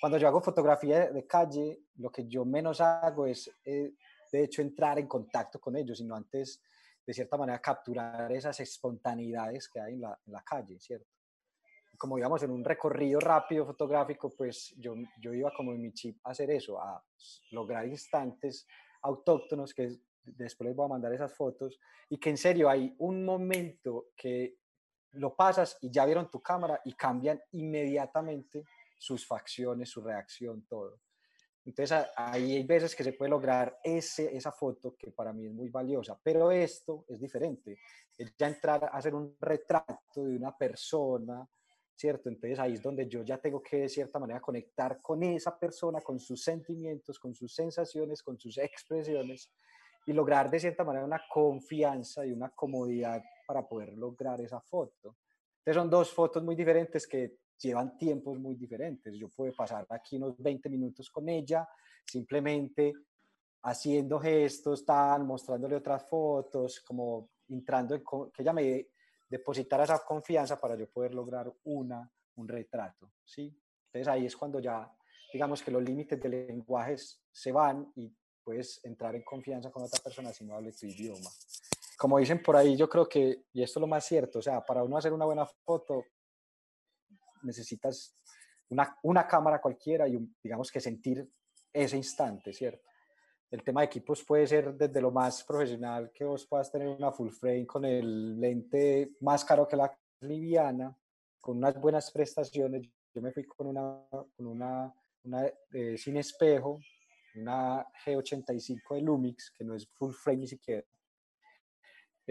Cuando 0.00 0.16
yo 0.16 0.26
hago 0.26 0.40
fotografía 0.40 1.10
de 1.10 1.26
calle, 1.26 1.82
lo 1.96 2.10
que 2.10 2.26
yo 2.26 2.46
menos 2.46 2.80
hago 2.80 3.26
es, 3.26 3.54
eh, 3.66 3.92
de 4.32 4.44
hecho, 4.44 4.62
entrar 4.62 4.98
en 4.98 5.06
contacto 5.06 5.60
con 5.60 5.76
ellos, 5.76 5.98
sino 5.98 6.16
antes, 6.16 6.62
de 7.06 7.12
cierta 7.12 7.36
manera, 7.36 7.60
capturar 7.60 8.32
esas 8.32 8.58
espontaneidades 8.60 9.68
que 9.68 9.78
hay 9.78 9.92
en 9.92 10.00
la, 10.00 10.18
en 10.26 10.32
la 10.32 10.42
calle, 10.42 10.80
¿cierto? 10.80 11.06
como 11.98 12.18
íbamos 12.18 12.42
en 12.42 12.50
un 12.50 12.64
recorrido 12.64 13.20
rápido 13.20 13.66
fotográfico, 13.66 14.34
pues 14.34 14.74
yo, 14.78 14.94
yo 15.20 15.34
iba 15.34 15.52
como 15.54 15.72
en 15.72 15.82
mi 15.82 15.92
chip 15.92 16.16
a 16.24 16.30
hacer 16.30 16.50
eso, 16.50 16.80
a 16.80 17.04
lograr 17.50 17.86
instantes 17.86 18.66
autóctonos 19.02 19.74
que 19.74 19.98
después 20.24 20.68
les 20.68 20.74
voy 20.74 20.86
a 20.86 20.94
mandar 20.94 21.12
esas 21.12 21.34
fotos 21.34 21.78
y 22.08 22.18
que 22.18 22.30
en 22.30 22.38
serio 22.38 22.70
hay 22.70 22.94
un 23.00 23.22
momento 23.22 24.06
que 24.16 24.56
lo 25.12 25.34
pasas 25.34 25.76
y 25.80 25.90
ya 25.90 26.04
vieron 26.04 26.30
tu 26.30 26.40
cámara 26.40 26.80
y 26.84 26.92
cambian 26.94 27.40
inmediatamente 27.52 28.64
sus 28.98 29.26
facciones, 29.26 29.88
su 29.88 30.02
reacción, 30.02 30.66
todo. 30.66 31.00
Entonces 31.64 32.06
ahí 32.16 32.56
hay 32.56 32.62
veces 32.64 32.94
que 32.94 33.04
se 33.04 33.12
puede 33.12 33.30
lograr 33.30 33.78
ese, 33.84 34.34
esa 34.34 34.50
foto 34.50 34.96
que 34.96 35.12
para 35.12 35.32
mí 35.32 35.46
es 35.46 35.52
muy 35.52 35.68
valiosa, 35.68 36.18
pero 36.22 36.50
esto 36.50 37.04
es 37.08 37.20
diferente. 37.20 37.78
Es 38.16 38.34
ya 38.36 38.48
entrar 38.48 38.84
a 38.84 38.88
hacer 38.88 39.14
un 39.14 39.36
retrato 39.40 40.24
de 40.24 40.36
una 40.36 40.56
persona, 40.56 41.46
¿cierto? 41.94 42.28
Entonces 42.28 42.58
ahí 42.58 42.74
es 42.74 42.82
donde 42.82 43.06
yo 43.08 43.22
ya 43.22 43.38
tengo 43.38 43.62
que 43.62 43.82
de 43.82 43.88
cierta 43.88 44.18
manera 44.18 44.40
conectar 44.40 45.00
con 45.02 45.22
esa 45.22 45.58
persona, 45.58 46.00
con 46.00 46.18
sus 46.18 46.42
sentimientos, 46.42 47.18
con 47.18 47.34
sus 47.34 47.54
sensaciones, 47.54 48.22
con 48.22 48.38
sus 48.38 48.56
expresiones 48.58 49.50
y 50.06 50.12
lograr 50.12 50.50
de 50.50 50.60
cierta 50.60 50.82
manera 50.82 51.04
una 51.04 51.22
confianza 51.28 52.24
y 52.24 52.32
una 52.32 52.48
comodidad 52.50 53.22
para 53.50 53.66
poder 53.66 53.98
lograr 53.98 54.40
esa 54.40 54.60
foto. 54.60 55.16
Entonces 55.58 55.74
son 55.74 55.90
dos 55.90 56.12
fotos 56.12 56.40
muy 56.40 56.54
diferentes 56.54 57.04
que 57.04 57.38
llevan 57.60 57.98
tiempos 57.98 58.38
muy 58.38 58.54
diferentes. 58.54 59.12
Yo 59.16 59.28
puedo 59.28 59.52
pasar 59.52 59.84
aquí 59.90 60.18
unos 60.18 60.40
20 60.40 60.68
minutos 60.68 61.10
con 61.10 61.28
ella, 61.28 61.68
simplemente 62.06 62.92
haciendo 63.62 64.20
gestos, 64.20 64.86
tal, 64.86 65.24
mostrándole 65.24 65.74
otras 65.74 66.08
fotos, 66.08 66.78
como 66.86 67.30
entrando 67.48 67.96
en, 67.96 68.04
que 68.32 68.42
ella 68.42 68.52
me 68.52 68.86
depositar 69.28 69.80
esa 69.80 69.98
confianza 69.98 70.60
para 70.60 70.76
yo 70.76 70.88
poder 70.88 71.12
lograr 71.12 71.52
una, 71.64 72.08
un 72.36 72.46
retrato, 72.46 73.10
¿sí? 73.24 73.52
Entonces 73.86 74.06
ahí 74.06 74.26
es 74.26 74.36
cuando 74.36 74.60
ya, 74.60 74.88
digamos 75.32 75.60
que 75.60 75.72
los 75.72 75.82
límites 75.82 76.20
del 76.20 76.46
lenguaje 76.46 76.94
se 77.32 77.50
van 77.50 77.90
y 77.96 78.14
puedes 78.44 78.80
entrar 78.84 79.16
en 79.16 79.24
confianza 79.24 79.72
con 79.72 79.82
otra 79.82 80.00
persona 80.04 80.32
si 80.32 80.44
no 80.44 80.54
hable 80.54 80.70
tu 80.70 80.86
idioma. 80.86 81.30
Como 82.00 82.18
dicen 82.18 82.42
por 82.42 82.56
ahí, 82.56 82.76
yo 82.76 82.88
creo 82.88 83.06
que, 83.06 83.44
y 83.52 83.62
esto 83.62 83.78
es 83.78 83.82
lo 83.82 83.86
más 83.86 84.06
cierto, 84.06 84.38
o 84.38 84.42
sea, 84.42 84.64
para 84.64 84.82
uno 84.82 84.96
hacer 84.96 85.12
una 85.12 85.26
buena 85.26 85.44
foto 85.44 86.06
necesitas 87.42 88.16
una, 88.70 88.96
una 89.02 89.26
cámara 89.26 89.60
cualquiera 89.60 90.08
y 90.08 90.18
digamos 90.42 90.70
que 90.70 90.80
sentir 90.80 91.28
ese 91.72 91.96
instante, 91.96 92.52
¿cierto? 92.52 92.90
el 93.50 93.64
tema 93.64 93.80
de 93.80 93.86
equipos 93.86 94.24
puede 94.24 94.46
ser 94.46 94.74
desde 94.74 95.00
lo 95.00 95.10
más 95.10 95.42
profesional 95.42 96.12
que 96.12 96.24
vos 96.24 96.46
puedas 96.46 96.70
tener 96.70 96.88
una 96.88 97.10
full 97.10 97.30
frame 97.30 97.66
con 97.66 97.84
el 97.84 98.40
lente 98.40 99.16
más 99.20 99.44
caro 99.44 99.66
que 99.66 99.76
la 99.76 99.92
liviana, 100.20 100.96
con 101.40 101.56
unas 101.56 101.78
buenas 101.80 102.10
prestaciones. 102.12 102.88
Yo 103.12 103.20
me 103.20 103.32
fui 103.32 103.44
con 103.44 103.66
una, 103.66 104.06
con 104.10 104.46
una, 104.46 104.94
una 105.24 105.46
eh, 105.72 105.98
sin 105.98 106.16
espejo, 106.16 106.78
una 107.34 107.84
G85 108.04 108.94
de 108.94 109.00
Lumix, 109.00 109.50
que 109.50 109.64
no 109.64 109.74
es 109.74 109.88
full 109.94 110.12
frame 110.12 110.38
ni 110.38 110.46
siquiera. 110.46 110.86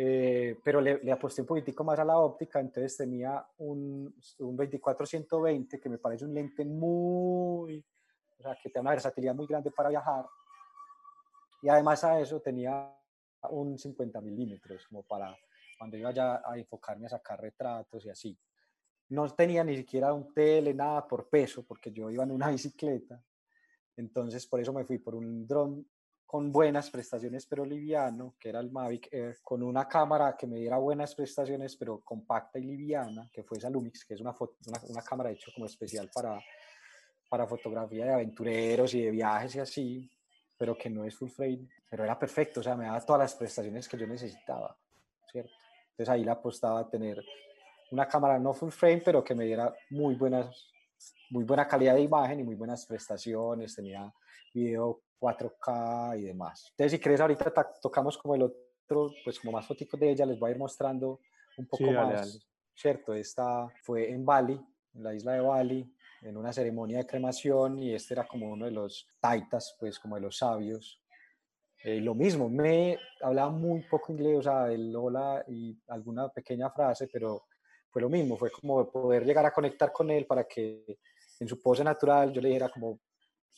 Eh, 0.01 0.57
pero 0.63 0.79
le, 0.79 1.03
le, 1.03 1.11
aposté 1.11 1.41
un 1.41 1.47
poquitico 1.47 1.83
más 1.83 1.99
a 1.99 2.05
la 2.05 2.17
óptica, 2.17 2.61
entonces 2.61 2.95
tenía 2.95 3.45
un, 3.57 4.15
un 4.37 4.57
24-120 4.57 5.77
que 5.77 5.89
me 5.89 5.97
parece 5.97 6.23
un 6.23 6.33
lente 6.33 6.63
muy, 6.63 7.85
o 8.37 8.41
sea, 8.41 8.55
que 8.55 8.69
tiene 8.69 8.79
una 8.79 8.91
versatilidad 8.91 9.35
muy 9.35 9.45
grande 9.45 9.71
para 9.71 9.89
viajar. 9.89 10.25
Y 11.61 11.67
además 11.67 12.01
a 12.05 12.17
eso 12.17 12.39
tenía 12.39 12.97
un 13.49 13.77
50 13.77 14.21
milímetros, 14.21 14.87
como 14.87 15.03
para 15.03 15.37
cuando 15.77 15.97
iba 15.97 16.11
ya 16.11 16.43
a 16.45 16.57
enfocarme 16.57 17.07
a 17.07 17.09
sacar 17.09 17.41
retratos 17.41 18.05
y 18.05 18.09
así. 18.09 18.39
No 19.09 19.29
tenía 19.35 19.65
ni 19.65 19.75
siquiera 19.75 20.13
un 20.13 20.33
tele, 20.33 20.73
nada 20.73 21.05
por 21.05 21.27
peso, 21.27 21.65
porque 21.65 21.91
yo 21.91 22.09
iba 22.09 22.23
en 22.23 22.31
una 22.31 22.47
bicicleta. 22.51 23.21
Entonces, 23.97 24.47
por 24.47 24.61
eso 24.61 24.71
me 24.71 24.85
fui 24.85 24.97
por 24.97 25.13
un 25.13 25.45
dron 25.45 25.85
con 26.29 26.51
buenas 26.51 26.91
prestaciones, 26.91 27.47
pero 27.47 27.65
liviano, 27.65 28.35
que 28.39 28.49
era 28.49 28.59
el 28.59 28.69
Mavic 28.69 29.11
Air, 29.11 29.39
con 29.41 29.63
una 29.63 29.87
cámara 29.87 30.37
que 30.37 30.45
me 30.45 30.57
diera 30.57 30.77
buenas 30.77 31.15
prestaciones, 31.15 31.75
pero 31.75 32.01
compacta 32.01 32.59
y 32.59 32.65
liviana, 32.65 33.27
que 33.33 33.41
fue 33.41 33.57
esa 33.57 33.67
Lumix, 33.67 34.05
que 34.05 34.13
es 34.13 34.21
una, 34.21 34.35
una, 34.39 34.79
una 34.89 35.01
cámara 35.01 35.31
hecha 35.31 35.51
como 35.51 35.65
especial 35.65 36.07
para, 36.13 36.39
para 37.27 37.47
fotografía 37.47 38.05
de 38.05 38.13
aventureros 38.13 38.93
y 38.93 39.01
de 39.01 39.09
viajes 39.09 39.55
y 39.55 39.59
así, 39.59 40.11
pero 40.55 40.77
que 40.77 40.87
no 40.87 41.03
es 41.03 41.15
full 41.15 41.29
frame, 41.29 41.67
pero 41.89 42.03
era 42.03 42.19
perfecto, 42.19 42.59
o 42.59 42.63
sea, 42.63 42.75
me 42.75 42.85
daba 42.85 43.03
todas 43.03 43.21
las 43.21 43.33
prestaciones 43.33 43.89
que 43.89 43.97
yo 43.97 44.05
necesitaba, 44.05 44.77
¿cierto? 45.31 45.51
Entonces 45.89 46.09
ahí 46.09 46.23
la 46.23 46.33
apostaba 46.33 46.81
a 46.81 46.87
tener 46.87 47.25
una 47.89 48.07
cámara 48.07 48.37
no 48.37 48.53
full 48.53 48.69
frame, 48.69 49.01
pero 49.03 49.23
que 49.23 49.33
me 49.33 49.45
diera 49.45 49.73
muy 49.89 50.13
buenas, 50.13 50.69
muy 51.31 51.43
buena 51.43 51.67
calidad 51.67 51.95
de 51.95 52.01
imagen 52.01 52.41
y 52.41 52.43
muy 52.43 52.53
buenas 52.53 52.85
prestaciones, 52.85 53.73
tenía 53.73 54.13
video 54.53 55.01
4K 55.19 56.19
y 56.19 56.23
demás. 56.23 56.67
Entonces, 56.71 56.93
si 56.93 56.99
querés, 56.99 57.21
ahorita 57.21 57.51
tocamos 57.81 58.17
como 58.17 58.35
el 58.35 58.43
otro, 58.43 59.11
pues 59.23 59.39
como 59.39 59.53
más 59.53 59.67
fotos 59.67 59.87
de 59.99 60.11
ella, 60.11 60.25
les 60.25 60.39
voy 60.39 60.49
a 60.49 60.53
ir 60.53 60.59
mostrando 60.59 61.19
un 61.57 61.67
poco 61.67 61.91
más, 61.91 62.39
¿cierto? 62.73 63.13
Esta 63.13 63.67
fue 63.83 64.09
en 64.09 64.25
Bali, 64.25 64.59
en 64.93 65.03
la 65.03 65.13
isla 65.13 65.33
de 65.33 65.41
Bali, 65.41 65.93
en 66.21 66.37
una 66.37 66.51
ceremonia 66.51 66.99
de 66.99 67.05
cremación 67.05 67.79
y 67.79 67.93
este 67.93 68.13
era 68.13 68.27
como 68.27 68.49
uno 68.49 68.65
de 68.65 68.71
los 68.71 69.07
taitas, 69.19 69.75
pues 69.79 69.99
como 69.99 70.15
de 70.15 70.21
los 70.21 70.37
sabios. 70.37 71.01
Eh, 71.83 72.01
lo 72.01 72.13
mismo, 72.13 72.49
me 72.49 72.97
hablaba 73.21 73.51
muy 73.51 73.81
poco 73.83 74.11
inglés, 74.11 74.39
o 74.39 74.41
sea, 74.43 74.71
el 74.71 74.93
hola 74.95 75.45
y 75.47 75.77
alguna 75.87 76.27
pequeña 76.29 76.69
frase, 76.69 77.07
pero 77.11 77.45
fue 77.89 78.01
lo 78.01 78.09
mismo, 78.09 78.37
fue 78.37 78.51
como 78.51 78.89
poder 78.91 79.25
llegar 79.25 79.45
a 79.45 79.53
conectar 79.53 79.91
con 79.91 80.11
él 80.11 80.25
para 80.25 80.43
que 80.45 80.99
en 81.39 81.47
su 81.47 81.61
pose 81.61 81.83
natural 81.83 82.33
yo 82.33 82.41
le 82.41 82.49
dijera 82.49 82.69
como, 82.69 82.99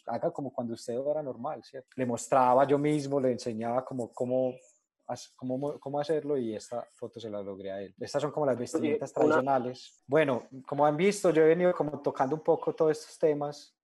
haga 0.05 0.31
como 0.31 0.51
cuando 0.51 0.73
usted 0.73 0.93
era 0.93 1.21
normal, 1.21 1.63
¿cierto? 1.63 1.89
Le 1.95 2.05
mostraba 2.05 2.65
yo 2.67 2.77
mismo, 2.77 3.19
le 3.19 3.31
enseñaba 3.31 3.83
como 3.85 4.11
cómo 4.11 4.53
cómo, 5.35 5.79
cómo 5.79 5.99
hacerlo 5.99 6.37
y 6.37 6.55
esta 6.55 6.87
foto 6.93 7.19
se 7.19 7.29
la 7.29 7.41
logré 7.41 7.71
a 7.71 7.81
él. 7.81 7.93
Estas 7.99 8.21
son 8.21 8.31
como 8.31 8.45
las 8.45 8.57
vestimentas 8.57 9.11
tradicionales. 9.11 10.03
Bueno, 10.07 10.47
como 10.65 10.85
han 10.85 10.97
visto, 10.97 11.31
yo 11.31 11.43
he 11.43 11.47
venido 11.47 11.73
como 11.73 12.01
tocando 12.01 12.35
un 12.35 12.41
poco 12.41 12.73
todos 12.73 12.97
estos 12.97 13.17
temas 13.17 13.75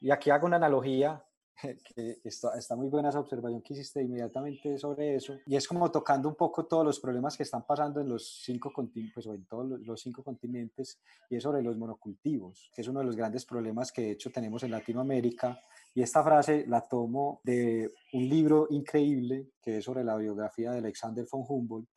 y 0.00 0.10
aquí 0.10 0.30
hago 0.30 0.46
una 0.46 0.56
analogía 0.56 1.22
que 1.94 2.18
está, 2.24 2.56
está, 2.56 2.76
muy 2.76 2.88
buena 2.88 3.08
esa 3.08 3.20
observación 3.20 3.62
que 3.62 3.74
hiciste 3.74 4.02
inmediatamente 4.02 4.78
sobre 4.78 5.16
eso, 5.16 5.38
y 5.46 5.56
es 5.56 5.66
como 5.66 5.90
tocando 5.90 6.28
un 6.28 6.34
poco 6.34 6.66
todos 6.66 6.84
los 6.84 7.00
problemas 7.00 7.36
que 7.36 7.42
están 7.42 7.64
pasando 7.66 8.00
en 8.00 8.08
los 8.08 8.42
cinco 8.44 8.72
continentes, 8.72 9.14
pues, 9.14 9.26
o 9.26 9.34
en 9.34 9.44
todos 9.46 9.80
los 9.80 10.00
cinco 10.00 10.22
continentes, 10.22 11.00
y 11.28 11.36
es 11.36 11.42
sobre 11.42 11.62
los 11.62 11.76
monocultivos, 11.76 12.70
que 12.74 12.82
es 12.82 12.88
uno 12.88 13.00
de 13.00 13.06
los 13.06 13.16
grandes 13.16 13.44
problemas 13.44 13.90
que 13.90 14.02
de 14.02 14.10
hecho 14.12 14.30
tenemos 14.30 14.62
en 14.62 14.70
Latinoamérica, 14.70 15.60
y 15.94 16.02
esta 16.02 16.22
frase 16.22 16.64
la 16.68 16.82
tomo 16.82 17.40
de 17.42 17.92
un 18.12 18.28
libro 18.28 18.68
increíble 18.70 19.50
que 19.60 19.78
es 19.78 19.84
sobre 19.84 20.04
la 20.04 20.16
biografía 20.16 20.70
de 20.70 20.78
Alexander 20.78 21.26
von 21.30 21.44
Humboldt, 21.48 21.88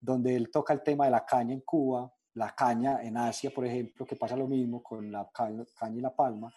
donde 0.00 0.34
él 0.34 0.50
toca 0.50 0.72
el 0.72 0.82
tema 0.82 1.04
de 1.04 1.10
la 1.10 1.24
caña 1.24 1.54
en 1.54 1.60
Cuba, 1.60 2.12
la 2.34 2.54
caña 2.54 3.02
en 3.02 3.16
Asia, 3.16 3.50
por 3.50 3.66
ejemplo, 3.66 4.06
que 4.06 4.16
pasa 4.16 4.36
lo 4.36 4.46
mismo 4.46 4.82
con 4.82 5.10
la 5.10 5.28
caña 5.34 5.64
y 5.96 6.00
la 6.00 6.14
palma, 6.14 6.52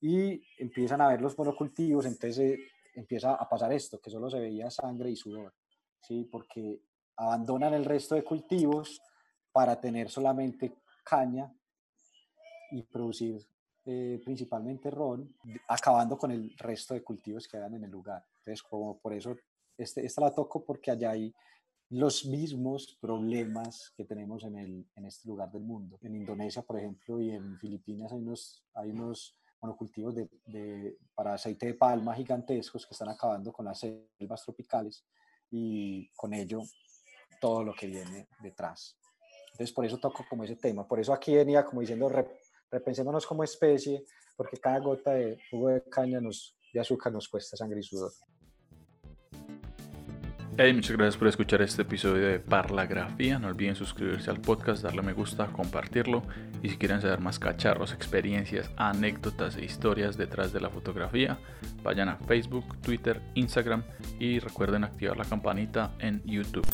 y 0.00 0.42
empiezan 0.58 1.00
a 1.00 1.08
ver 1.08 1.20
los 1.20 1.36
monocultivos, 1.36 2.06
entonces 2.06 2.38
eh, 2.38 2.58
empieza 2.94 3.34
a 3.34 3.48
pasar 3.48 3.72
esto, 3.72 4.00
que 4.00 4.10
solo 4.10 4.30
se 4.30 4.40
veía 4.40 4.70
sangre 4.70 5.10
y 5.10 5.16
sudor, 5.16 5.54
¿sí? 6.00 6.28
porque 6.30 6.82
abandonan 7.16 7.74
el 7.74 7.84
resto 7.84 8.14
de 8.14 8.24
cultivos 8.24 9.00
para 9.52 9.80
tener 9.80 10.08
solamente 10.08 10.76
caña 11.04 11.52
y 12.70 12.82
producir 12.82 13.46
eh, 13.90 14.20
principalmente 14.22 14.90
ron, 14.90 15.34
acabando 15.66 16.18
con 16.18 16.30
el 16.30 16.54
resto 16.58 16.92
de 16.92 17.02
cultivos 17.02 17.48
que 17.48 17.56
hagan 17.56 17.74
en 17.74 17.84
el 17.84 17.90
lugar. 17.90 18.22
Entonces, 18.38 18.62
como 18.62 18.98
por 18.98 19.14
eso, 19.14 19.34
este, 19.78 20.04
esta 20.04 20.20
la 20.20 20.34
toco 20.34 20.62
porque 20.62 20.90
allá 20.90 21.12
hay 21.12 21.34
los 21.90 22.26
mismos 22.26 22.98
problemas 23.00 23.94
que 23.96 24.04
tenemos 24.04 24.44
en, 24.44 24.58
el, 24.58 24.86
en 24.94 25.06
este 25.06 25.26
lugar 25.26 25.50
del 25.50 25.62
mundo. 25.62 25.98
En 26.02 26.16
Indonesia, 26.16 26.60
por 26.60 26.78
ejemplo, 26.78 27.18
y 27.18 27.30
en 27.30 27.58
Filipinas 27.58 28.12
hay 28.12 28.18
unos, 28.18 28.62
hay 28.74 28.90
unos 28.90 29.38
monocultivos 29.60 30.14
de, 30.14 30.28
de, 30.46 30.98
para 31.14 31.34
aceite 31.34 31.66
de 31.66 31.74
palma 31.74 32.14
gigantescos 32.14 32.86
que 32.86 32.94
están 32.94 33.08
acabando 33.08 33.52
con 33.52 33.66
las 33.66 33.80
selvas 33.80 34.42
tropicales 34.44 35.04
y 35.50 36.08
con 36.10 36.34
ello 36.34 36.62
todo 37.40 37.64
lo 37.64 37.74
que 37.74 37.86
viene 37.86 38.28
detrás. 38.40 38.98
Entonces, 39.52 39.74
por 39.74 39.84
eso 39.84 39.98
toco 39.98 40.24
como 40.28 40.44
ese 40.44 40.56
tema. 40.56 40.86
Por 40.86 41.00
eso 41.00 41.12
aquí 41.12 41.34
venía 41.34 41.64
como 41.64 41.80
diciendo, 41.80 42.08
repensémonos 42.70 43.26
como 43.26 43.42
especie, 43.42 44.04
porque 44.36 44.58
cada 44.58 44.78
gota 44.78 45.12
de 45.12 45.38
jugo 45.50 45.68
de 45.70 45.82
caña 45.82 46.20
nos, 46.20 46.56
de 46.72 46.80
azúcar 46.80 47.12
nos 47.12 47.28
cuesta 47.28 47.56
sangre 47.56 47.80
y 47.80 47.82
sudor. 47.82 48.12
Hey, 50.60 50.74
muchas 50.74 50.96
gracias 50.96 51.16
por 51.16 51.28
escuchar 51.28 51.62
este 51.62 51.82
episodio 51.82 52.26
de 52.26 52.40
Parlagrafía. 52.40 53.38
No 53.38 53.46
olviden 53.46 53.76
suscribirse 53.76 54.28
al 54.28 54.40
podcast, 54.40 54.82
darle 54.82 55.02
me 55.02 55.12
gusta, 55.12 55.46
compartirlo. 55.52 56.24
Y 56.64 56.70
si 56.70 56.76
quieren 56.76 57.00
saber 57.00 57.20
más 57.20 57.38
cacharros, 57.38 57.92
experiencias, 57.92 58.68
anécdotas 58.76 59.56
e 59.56 59.64
historias 59.64 60.16
detrás 60.16 60.52
de 60.52 60.60
la 60.60 60.68
fotografía, 60.68 61.38
vayan 61.84 62.08
a 62.08 62.16
Facebook, 62.16 62.76
Twitter, 62.80 63.22
Instagram 63.34 63.84
y 64.18 64.40
recuerden 64.40 64.82
activar 64.82 65.16
la 65.16 65.26
campanita 65.26 65.92
en 66.00 66.24
YouTube. 66.24 66.66